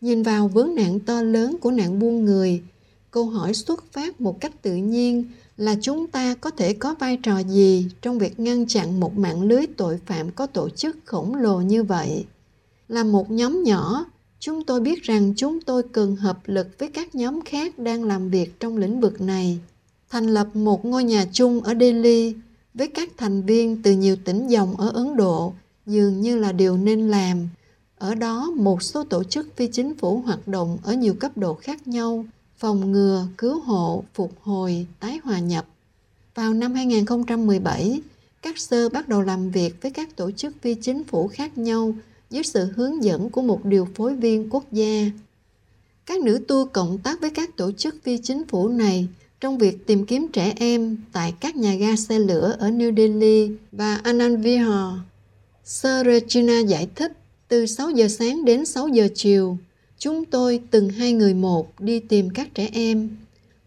Nhìn 0.00 0.22
vào 0.22 0.48
vấn 0.48 0.74
nạn 0.74 1.00
to 1.00 1.22
lớn 1.22 1.56
của 1.60 1.70
nạn 1.70 1.98
buôn 1.98 2.24
người, 2.24 2.62
câu 3.10 3.24
hỏi 3.24 3.54
xuất 3.54 3.92
phát 3.92 4.20
một 4.20 4.40
cách 4.40 4.62
tự 4.62 4.74
nhiên 4.74 5.24
là 5.56 5.76
chúng 5.82 6.06
ta 6.06 6.34
có 6.34 6.50
thể 6.50 6.72
có 6.72 6.94
vai 6.98 7.18
trò 7.22 7.38
gì 7.38 7.86
trong 8.02 8.18
việc 8.18 8.40
ngăn 8.40 8.66
chặn 8.66 9.00
một 9.00 9.18
mạng 9.18 9.42
lưới 9.42 9.66
tội 9.76 9.98
phạm 10.06 10.30
có 10.30 10.46
tổ 10.46 10.68
chức 10.68 10.96
khổng 11.04 11.34
lồ 11.34 11.60
như 11.60 11.82
vậy. 11.82 12.24
Là 12.88 13.04
một 13.04 13.30
nhóm 13.30 13.62
nhỏ, 13.62 14.04
Chúng 14.40 14.64
tôi 14.64 14.80
biết 14.80 15.02
rằng 15.02 15.32
chúng 15.36 15.60
tôi 15.60 15.82
cần 15.92 16.16
hợp 16.16 16.38
lực 16.46 16.78
với 16.78 16.88
các 16.88 17.14
nhóm 17.14 17.40
khác 17.44 17.78
đang 17.78 18.04
làm 18.04 18.30
việc 18.30 18.60
trong 18.60 18.76
lĩnh 18.76 19.00
vực 19.00 19.20
này. 19.20 19.58
Thành 20.10 20.26
lập 20.26 20.56
một 20.56 20.84
ngôi 20.84 21.04
nhà 21.04 21.26
chung 21.32 21.60
ở 21.60 21.74
Delhi 21.80 22.34
với 22.74 22.88
các 22.88 23.08
thành 23.16 23.42
viên 23.42 23.82
từ 23.82 23.92
nhiều 23.92 24.16
tỉnh 24.24 24.46
dòng 24.48 24.76
ở 24.76 24.90
Ấn 24.90 25.16
Độ 25.16 25.52
dường 25.86 26.20
như 26.20 26.38
là 26.38 26.52
điều 26.52 26.76
nên 26.76 27.08
làm. 27.08 27.48
Ở 27.98 28.14
đó, 28.14 28.50
một 28.56 28.82
số 28.82 29.04
tổ 29.04 29.24
chức 29.24 29.56
phi 29.56 29.66
chính 29.66 29.94
phủ 29.94 30.22
hoạt 30.26 30.48
động 30.48 30.78
ở 30.82 30.94
nhiều 30.94 31.14
cấp 31.14 31.36
độ 31.36 31.54
khác 31.54 31.88
nhau, 31.88 32.24
phòng 32.56 32.92
ngừa, 32.92 33.26
cứu 33.38 33.60
hộ, 33.60 34.04
phục 34.14 34.32
hồi, 34.42 34.86
tái 35.00 35.20
hòa 35.24 35.38
nhập. 35.38 35.66
Vào 36.34 36.54
năm 36.54 36.74
2017, 36.74 38.00
các 38.42 38.58
sơ 38.58 38.88
bắt 38.88 39.08
đầu 39.08 39.22
làm 39.22 39.50
việc 39.50 39.82
với 39.82 39.90
các 39.90 40.16
tổ 40.16 40.30
chức 40.30 40.54
phi 40.60 40.74
chính 40.74 41.04
phủ 41.04 41.28
khác 41.28 41.58
nhau 41.58 41.94
dưới 42.30 42.42
sự 42.42 42.68
hướng 42.76 43.04
dẫn 43.04 43.30
của 43.30 43.42
một 43.42 43.64
điều 43.64 43.88
phối 43.94 44.16
viên 44.16 44.48
quốc 44.50 44.72
gia. 44.72 45.10
Các 46.06 46.20
nữ 46.20 46.40
tu 46.48 46.66
cộng 46.66 46.98
tác 46.98 47.20
với 47.20 47.30
các 47.30 47.56
tổ 47.56 47.72
chức 47.72 47.96
phi 48.02 48.18
chính 48.18 48.46
phủ 48.46 48.68
này 48.68 49.08
trong 49.40 49.58
việc 49.58 49.86
tìm 49.86 50.06
kiếm 50.06 50.28
trẻ 50.32 50.52
em 50.56 50.96
tại 51.12 51.34
các 51.40 51.56
nhà 51.56 51.74
ga 51.74 51.96
xe 51.96 52.18
lửa 52.18 52.56
ở 52.58 52.70
New 52.70 52.96
Delhi 52.96 53.50
và 53.72 53.94
Anand 53.94 54.44
Vihar. 54.44 54.94
Sir 55.64 56.06
Regina 56.06 56.60
giải 56.60 56.88
thích 56.94 57.12
từ 57.48 57.66
6 57.66 57.90
giờ 57.90 58.08
sáng 58.08 58.44
đến 58.44 58.66
6 58.66 58.88
giờ 58.88 59.08
chiều, 59.14 59.58
Chúng 59.98 60.24
tôi 60.24 60.60
từng 60.70 60.88
hai 60.88 61.12
người 61.12 61.34
một 61.34 61.80
đi 61.80 62.00
tìm 62.00 62.30
các 62.30 62.54
trẻ 62.54 62.68
em. 62.72 63.08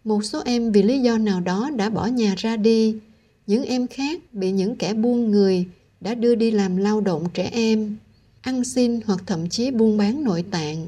Một 0.04 0.24
số 0.24 0.42
em 0.44 0.72
vì 0.72 0.82
lý 0.82 0.98
do 0.98 1.18
nào 1.18 1.40
đó 1.40 1.70
đã 1.76 1.90
bỏ 1.90 2.06
nhà 2.06 2.34
ra 2.38 2.56
đi. 2.56 2.96
Những 3.46 3.64
em 3.64 3.86
khác 3.86 4.20
bị 4.32 4.50
những 4.50 4.76
kẻ 4.76 4.94
buôn 4.94 5.30
người 5.30 5.66
đã 6.00 6.14
đưa 6.14 6.34
đi 6.34 6.50
làm 6.50 6.76
lao 6.76 7.00
động 7.00 7.26
trẻ 7.34 7.50
em, 7.52 7.96
ăn 8.42 8.64
xin 8.64 9.00
hoặc 9.06 9.22
thậm 9.26 9.48
chí 9.48 9.70
buôn 9.70 9.96
bán 9.96 10.24
nội 10.24 10.44
tạng. 10.50 10.86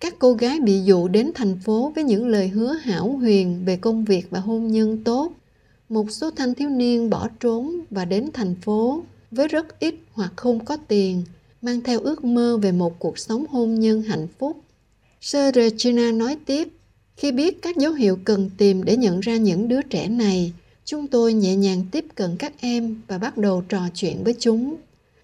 Các 0.00 0.14
cô 0.18 0.32
gái 0.32 0.60
bị 0.60 0.80
dụ 0.84 1.08
đến 1.08 1.30
thành 1.34 1.58
phố 1.64 1.92
với 1.94 2.04
những 2.04 2.28
lời 2.28 2.48
hứa 2.48 2.72
hảo 2.72 3.08
huyền 3.08 3.62
về 3.64 3.76
công 3.76 4.04
việc 4.04 4.26
và 4.30 4.40
hôn 4.40 4.66
nhân 4.66 5.04
tốt. 5.04 5.32
Một 5.88 6.10
số 6.10 6.30
thanh 6.30 6.54
thiếu 6.54 6.68
niên 6.68 7.10
bỏ 7.10 7.28
trốn 7.40 7.80
và 7.90 8.04
đến 8.04 8.30
thành 8.32 8.54
phố 8.54 9.02
với 9.30 9.48
rất 9.48 9.80
ít 9.80 9.94
hoặc 10.12 10.32
không 10.36 10.64
có 10.64 10.76
tiền, 10.76 11.22
mang 11.62 11.80
theo 11.80 12.00
ước 12.00 12.24
mơ 12.24 12.56
về 12.62 12.72
một 12.72 12.98
cuộc 12.98 13.18
sống 13.18 13.44
hôn 13.50 13.74
nhân 13.74 14.02
hạnh 14.02 14.26
phúc. 14.38 14.60
Sơ 15.20 15.50
Regina 15.54 16.12
nói 16.12 16.36
tiếp, 16.46 16.68
khi 17.16 17.32
biết 17.32 17.62
các 17.62 17.76
dấu 17.76 17.92
hiệu 17.92 18.18
cần 18.24 18.50
tìm 18.58 18.84
để 18.84 18.96
nhận 18.96 19.20
ra 19.20 19.36
những 19.36 19.68
đứa 19.68 19.82
trẻ 19.82 20.08
này, 20.08 20.52
chúng 20.84 21.06
tôi 21.06 21.32
nhẹ 21.32 21.56
nhàng 21.56 21.84
tiếp 21.92 22.04
cận 22.14 22.36
các 22.36 22.52
em 22.60 23.00
và 23.08 23.18
bắt 23.18 23.38
đầu 23.38 23.62
trò 23.68 23.88
chuyện 23.94 24.24
với 24.24 24.34
chúng. 24.38 24.76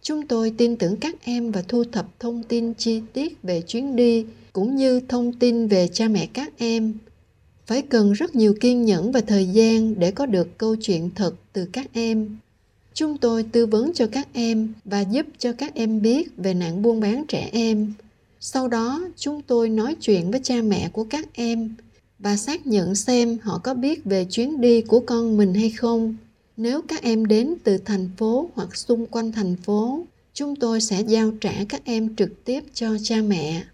Chúng 0.03 0.27
tôi 0.27 0.53
tin 0.57 0.77
tưởng 0.77 0.97
các 0.97 1.17
em 1.25 1.51
và 1.51 1.63
thu 1.63 1.85
thập 1.85 2.21
thông 2.21 2.43
tin 2.43 2.75
chi 2.75 3.01
tiết 3.13 3.43
về 3.43 3.61
chuyến 3.61 3.97
đi 3.97 4.25
cũng 4.53 4.77
như 4.77 5.01
thông 5.01 5.33
tin 5.33 5.67
về 5.67 5.89
cha 5.93 6.09
mẹ 6.09 6.29
các 6.33 6.53
em. 6.59 6.95
Phải 7.67 7.83
cần 7.83 8.13
rất 8.13 8.35
nhiều 8.35 8.55
kiên 8.61 8.85
nhẫn 8.85 9.13
và 9.13 9.21
thời 9.21 9.47
gian 9.47 9.95
để 9.99 10.11
có 10.11 10.27
được 10.27 10.59
câu 10.59 10.77
chuyện 10.77 11.11
thật 11.15 11.35
từ 11.53 11.69
các 11.73 11.87
em. 11.93 12.37
Chúng 12.95 13.19
tôi 13.19 13.43
tư 13.43 13.67
vấn 13.67 13.93
cho 13.95 14.07
các 14.07 14.29
em 14.33 14.73
và 14.85 15.01
giúp 15.01 15.27
cho 15.39 15.53
các 15.53 15.75
em 15.75 16.03
biết 16.03 16.37
về 16.37 16.55
nạn 16.55 16.83
buôn 16.83 17.01
bán 17.01 17.25
trẻ 17.29 17.49
em. 17.53 17.93
Sau 18.41 18.69
đó, 18.69 19.09
chúng 19.17 19.43
tôi 19.43 19.69
nói 19.69 19.97
chuyện 20.01 20.31
với 20.31 20.41
cha 20.43 20.63
mẹ 20.63 20.89
của 20.93 21.05
các 21.05 21.29
em 21.33 21.75
và 22.19 22.37
xác 22.37 22.67
nhận 22.67 22.95
xem 22.95 23.39
họ 23.43 23.61
có 23.65 23.75
biết 23.75 24.05
về 24.05 24.27
chuyến 24.31 24.61
đi 24.61 24.81
của 24.81 25.01
con 25.01 25.37
mình 25.37 25.55
hay 25.55 25.71
không. 25.71 26.17
Nếu 26.63 26.83
các 26.83 27.03
em 27.03 27.27
đến 27.27 27.55
từ 27.65 27.79
thành 27.79 28.11
phố 28.17 28.51
hoặc 28.55 28.77
xung 28.77 29.07
quanh 29.07 29.33
thành 29.33 29.57
phố, 29.57 30.05
chúng 30.35 30.57
tôi 30.57 30.81
sẽ 30.81 31.01
giao 31.01 31.31
trả 31.41 31.53
các 31.69 31.85
em 31.85 32.17
trực 32.17 32.45
tiếp 32.45 32.65
cho 32.75 32.97
cha 33.03 33.17
mẹ. 33.23 33.65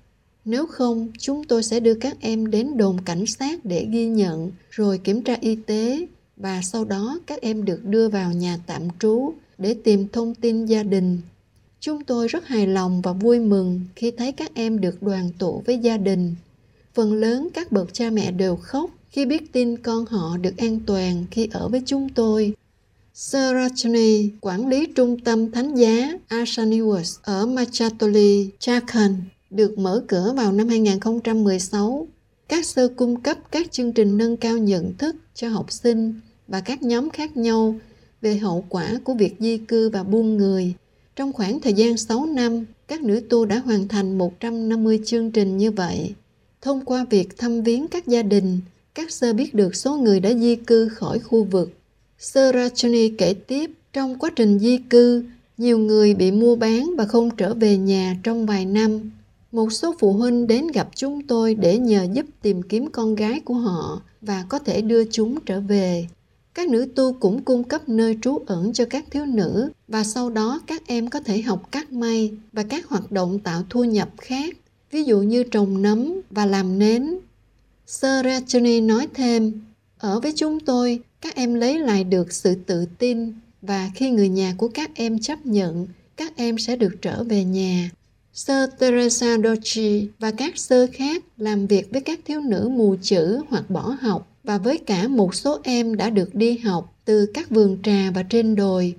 Nếu 0.45 0.67
không, 0.67 1.09
chúng 1.19 1.45
tôi 1.45 1.63
sẽ 1.63 1.81
đưa 1.81 1.95
các 1.95 2.17
em 2.21 2.51
đến 2.51 2.77
đồn 2.77 3.01
cảnh 3.01 3.27
sát 3.27 3.65
để 3.65 3.87
ghi 3.91 4.07
nhận, 4.07 4.51
rồi 4.71 4.99
kiểm 4.99 5.23
tra 5.23 5.37
y 5.41 5.55
tế 5.55 6.07
và 6.37 6.61
sau 6.63 6.85
đó 6.85 7.19
các 7.27 7.41
em 7.41 7.65
được 7.65 7.85
đưa 7.85 8.09
vào 8.09 8.33
nhà 8.33 8.59
tạm 8.67 8.83
trú 9.01 9.33
để 9.59 9.75
tìm 9.85 10.09
thông 10.13 10.35
tin 10.35 10.67
gia 10.67 10.83
đình. 10.83 11.21
Chúng 11.81 12.05
tôi 12.05 12.29
rất 12.29 12.47
hài 12.47 12.67
lòng 12.67 13.03
và 13.03 13.13
vui 13.13 13.39
mừng 13.39 13.81
khi 13.97 14.11
thấy 14.11 14.33
các 14.33 14.55
em 14.55 14.81
được 14.81 15.03
đoàn 15.03 15.31
tụ 15.39 15.63
với 15.67 15.79
gia 15.79 15.97
đình. 15.97 16.35
Phần 16.95 17.15
lớn 17.15 17.49
các 17.55 17.73
bậc 17.73 17.95
cha 17.95 18.11
mẹ 18.11 18.33
đều 18.33 18.57
khóc 18.57 18.91
khi 19.09 19.27
biết 19.27 19.53
tin 19.53 19.77
con 19.77 20.07
họ 20.07 20.37
được 20.37 20.57
an 20.57 20.81
toàn 20.87 21.25
khi 21.31 21.49
ở 21.53 21.69
với 21.69 21.83
chúng 21.87 22.09
tôi. 22.09 22.55
Sarachani, 23.21 24.31
quản 24.41 24.69
lý 24.69 24.87
trung 24.87 25.19
tâm 25.19 25.51
thánh 25.51 25.75
giá 25.75 26.13
Asaniwas 26.29 27.19
ở 27.23 27.47
Machatoli, 27.47 28.51
Jharkhand, 28.61 29.15
được 29.51 29.79
mở 29.79 30.05
cửa 30.09 30.33
vào 30.37 30.53
năm 30.53 30.69
2016. 30.69 32.09
Các 32.49 32.67
sơ 32.67 32.89
cung 32.89 33.21
cấp 33.21 33.39
các 33.51 33.73
chương 33.73 33.93
trình 33.93 34.19
nâng 34.19 34.37
cao 34.37 34.59
nhận 34.59 34.95
thức 34.95 35.17
cho 35.35 35.49
học 35.49 35.73
sinh 35.73 36.21
và 36.49 36.61
các 36.61 36.83
nhóm 36.83 37.11
khác 37.11 37.37
nhau 37.37 37.75
về 38.21 38.37
hậu 38.37 38.65
quả 38.69 38.99
của 39.05 39.15
việc 39.15 39.35
di 39.39 39.59
cư 39.59 39.91
và 39.91 40.03
buôn 40.03 40.37
người. 40.37 40.75
Trong 41.17 41.33
khoảng 41.33 41.61
thời 41.61 41.73
gian 41.73 41.97
6 41.97 42.27
năm, 42.27 42.65
các 42.89 43.03
nữ 43.03 43.21
tu 43.31 43.45
đã 43.45 43.59
hoàn 43.59 43.89
thành 43.89 44.19
150 44.19 45.01
chương 45.05 45.31
trình 45.31 45.57
như 45.59 45.71
vậy. 45.71 46.15
Thông 46.63 46.85
qua 46.85 47.07
việc 47.11 47.39
thăm 47.39 47.63
viếng 47.63 47.89
các 47.89 48.07
gia 48.07 48.23
đình, 48.23 48.61
các 48.95 49.11
sơ 49.11 49.33
biết 49.33 49.55
được 49.55 49.77
số 49.77 49.97
người 49.97 50.21
đã 50.21 50.35
di 50.35 50.57
cư 50.57 50.89
khỏi 50.89 51.19
khu 51.19 51.45
vực. 51.45 51.78
Sarachani 52.19 53.09
kể 53.09 53.35
tiếp, 53.35 53.71
trong 53.93 54.19
quá 54.19 54.31
trình 54.37 54.59
di 54.59 54.79
cư, 54.79 55.25
nhiều 55.59 55.79
người 55.79 56.15
bị 56.15 56.31
mua 56.31 56.57
bán 56.57 56.91
và 56.97 57.05
không 57.05 57.31
trở 57.37 57.55
về 57.55 57.77
nhà 57.77 58.17
trong 58.23 58.47
vài 58.47 58.65
năm. 58.65 59.11
Một 59.53 59.73
số 59.73 59.95
phụ 59.99 60.13
huynh 60.13 60.47
đến 60.47 60.67
gặp 60.75 60.89
chúng 60.95 61.27
tôi 61.27 61.55
để 61.55 61.79
nhờ 61.79 62.07
giúp 62.13 62.27
tìm 62.43 62.63
kiếm 62.63 62.91
con 62.91 63.15
gái 63.15 63.41
của 63.41 63.55
họ 63.55 64.03
và 64.21 64.45
có 64.49 64.59
thể 64.59 64.81
đưa 64.81 65.05
chúng 65.05 65.39
trở 65.47 65.61
về. 65.61 66.07
Các 66.55 66.69
nữ 66.69 66.89
tu 66.95 67.13
cũng 67.13 67.43
cung 67.43 67.65
cấp 67.65 67.89
nơi 67.89 68.19
trú 68.23 68.39
ẩn 68.47 68.73
cho 68.73 68.85
các 68.85 69.05
thiếu 69.11 69.27
nữ 69.27 69.71
và 69.89 70.05
sau 70.05 70.31
đó 70.31 70.61
các 70.67 70.83
em 70.87 71.11
có 71.11 71.21
thể 71.21 71.43
học 71.43 71.73
cắt 71.73 71.93
may 71.93 72.33
và 72.53 72.63
các 72.63 72.87
hoạt 72.87 73.13
động 73.13 73.39
tạo 73.39 73.63
thu 73.71 73.85
nhập 73.85 74.09
khác, 74.17 74.57
ví 74.91 75.05
dụ 75.05 75.21
như 75.21 75.43
trồng 75.43 75.83
nấm 75.83 76.13
và 76.31 76.47
làm 76.47 76.79
nến. 76.79 77.19
Sir 77.87 78.25
Rachel 78.25 78.81
nói 78.81 79.09
thêm, 79.15 79.61
ở 79.99 80.21
với 80.21 80.33
chúng 80.37 80.61
tôi, 80.61 81.01
các 81.21 81.35
em 81.35 81.55
lấy 81.55 81.79
lại 81.79 82.05
được 82.05 82.33
sự 82.33 82.55
tự 82.55 82.87
tin 82.99 83.33
và 83.63 83.91
khi 83.95 84.11
người 84.11 84.29
nhà 84.29 84.55
của 84.59 84.69
các 84.69 84.91
em 84.95 85.19
chấp 85.19 85.47
nhận, 85.47 85.87
các 86.17 86.37
em 86.37 86.59
sẽ 86.59 86.77
được 86.77 87.03
trở 87.03 87.25
về 87.25 87.45
nhà. 87.45 87.91
Sơ 88.33 88.67
Teresa 88.67 89.37
Dolci 89.39 90.09
và 90.19 90.31
các 90.31 90.59
sơ 90.59 90.87
khác 90.93 91.25
làm 91.37 91.67
việc 91.67 91.91
với 91.91 92.01
các 92.01 92.21
thiếu 92.25 92.41
nữ 92.41 92.69
mù 92.73 92.97
chữ 93.03 93.41
hoặc 93.49 93.71
bỏ 93.71 93.97
học 94.01 94.37
và 94.45 94.59
với 94.59 94.79
cả 94.79 95.09
một 95.09 95.35
số 95.35 95.61
em 95.63 95.97
đã 95.97 96.11
được 96.11 96.35
đi 96.35 96.59
học 96.59 96.95
từ 97.05 97.27
các 97.35 97.51
vườn 97.51 97.79
trà 97.83 98.11
và 98.15 98.23
trên 98.23 98.55
đồi. 98.55 98.95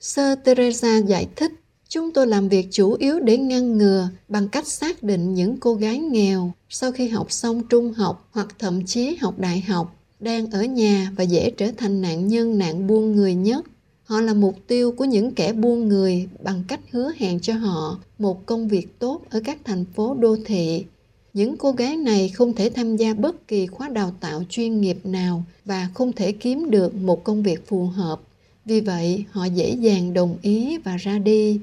Sơ 0.00 0.34
Teresa 0.34 0.98
giải 0.98 1.28
thích, 1.36 1.52
chúng 1.88 2.12
tôi 2.12 2.26
làm 2.26 2.48
việc 2.48 2.68
chủ 2.70 2.92
yếu 2.92 3.20
để 3.20 3.38
ngăn 3.38 3.78
ngừa 3.78 4.08
bằng 4.28 4.48
cách 4.48 4.66
xác 4.66 5.02
định 5.02 5.34
những 5.34 5.56
cô 5.60 5.74
gái 5.74 5.98
nghèo 5.98 6.52
sau 6.68 6.92
khi 6.92 7.08
học 7.08 7.32
xong 7.32 7.62
trung 7.68 7.92
học 7.92 8.28
hoặc 8.32 8.48
thậm 8.58 8.86
chí 8.86 9.16
học 9.16 9.38
đại 9.38 9.60
học 9.60 9.97
đang 10.20 10.50
ở 10.50 10.64
nhà 10.64 11.12
và 11.16 11.24
dễ 11.24 11.50
trở 11.50 11.70
thành 11.76 12.00
nạn 12.00 12.28
nhân, 12.28 12.58
nạn 12.58 12.86
buôn 12.86 13.16
người 13.16 13.34
nhất. 13.34 13.64
Họ 14.04 14.20
là 14.20 14.34
mục 14.34 14.56
tiêu 14.66 14.92
của 14.92 15.04
những 15.04 15.34
kẻ 15.34 15.52
buôn 15.52 15.88
người 15.88 16.28
bằng 16.42 16.64
cách 16.68 16.80
hứa 16.90 17.12
hẹn 17.18 17.40
cho 17.40 17.54
họ 17.54 17.98
một 18.18 18.46
công 18.46 18.68
việc 18.68 18.98
tốt 18.98 19.22
ở 19.30 19.40
các 19.44 19.58
thành 19.64 19.84
phố 19.84 20.14
đô 20.14 20.36
thị. 20.46 20.84
Những 21.32 21.56
cô 21.56 21.72
gái 21.72 21.96
này 21.96 22.28
không 22.28 22.52
thể 22.52 22.70
tham 22.70 22.96
gia 22.96 23.14
bất 23.14 23.48
kỳ 23.48 23.66
khóa 23.66 23.88
đào 23.88 24.12
tạo 24.20 24.42
chuyên 24.48 24.80
nghiệp 24.80 24.98
nào 25.04 25.42
và 25.64 25.88
không 25.94 26.12
thể 26.12 26.32
kiếm 26.32 26.70
được 26.70 26.94
một 26.94 27.24
công 27.24 27.42
việc 27.42 27.66
phù 27.66 27.86
hợp. 27.86 28.20
Vì 28.64 28.80
vậy, 28.80 29.24
họ 29.30 29.44
dễ 29.44 29.70
dàng 29.70 30.14
đồng 30.14 30.36
ý 30.42 30.78
và 30.78 30.96
ra 30.96 31.18
đi. 31.18 31.60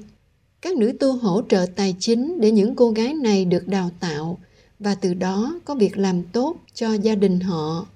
Các 0.62 0.76
nữ 0.76 0.92
tu 1.00 1.12
hỗ 1.12 1.42
trợ 1.48 1.66
tài 1.76 1.94
chính 1.98 2.40
để 2.40 2.50
những 2.50 2.74
cô 2.74 2.90
gái 2.90 3.14
này 3.14 3.44
được 3.44 3.68
đào 3.68 3.90
tạo 4.00 4.38
và 4.78 4.94
từ 4.94 5.14
đó 5.14 5.60
có 5.64 5.74
việc 5.74 5.98
làm 5.98 6.22
tốt 6.22 6.56
cho 6.74 6.92
gia 6.92 7.14
đình 7.14 7.40
họ 7.40 7.86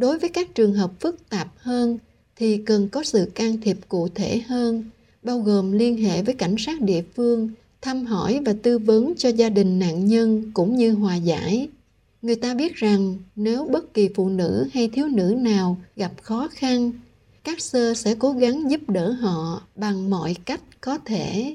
đối 0.00 0.18
với 0.18 0.30
các 0.30 0.54
trường 0.54 0.74
hợp 0.74 0.90
phức 1.00 1.28
tạp 1.28 1.48
hơn 1.56 1.98
thì 2.36 2.56
cần 2.56 2.88
có 2.88 3.02
sự 3.02 3.30
can 3.34 3.60
thiệp 3.60 3.76
cụ 3.88 4.08
thể 4.14 4.38
hơn, 4.38 4.84
bao 5.22 5.38
gồm 5.38 5.72
liên 5.72 5.96
hệ 5.96 6.22
với 6.22 6.34
cảnh 6.34 6.54
sát 6.58 6.80
địa 6.80 7.02
phương, 7.16 7.50
thăm 7.80 8.06
hỏi 8.06 8.40
và 8.46 8.54
tư 8.62 8.78
vấn 8.78 9.14
cho 9.16 9.28
gia 9.28 9.48
đình 9.48 9.78
nạn 9.78 10.06
nhân 10.06 10.50
cũng 10.54 10.76
như 10.76 10.92
hòa 10.92 11.16
giải. 11.16 11.68
Người 12.22 12.36
ta 12.36 12.54
biết 12.54 12.74
rằng 12.74 13.16
nếu 13.36 13.64
bất 13.64 13.94
kỳ 13.94 14.08
phụ 14.14 14.28
nữ 14.28 14.68
hay 14.72 14.88
thiếu 14.88 15.06
nữ 15.08 15.34
nào 15.38 15.76
gặp 15.96 16.12
khó 16.22 16.48
khăn, 16.52 16.92
các 17.44 17.60
sơ 17.60 17.94
sẽ 17.94 18.14
cố 18.18 18.32
gắng 18.32 18.70
giúp 18.70 18.90
đỡ 18.90 19.12
họ 19.12 19.62
bằng 19.76 20.10
mọi 20.10 20.34
cách 20.44 20.60
có 20.80 20.98
thể. 20.98 21.54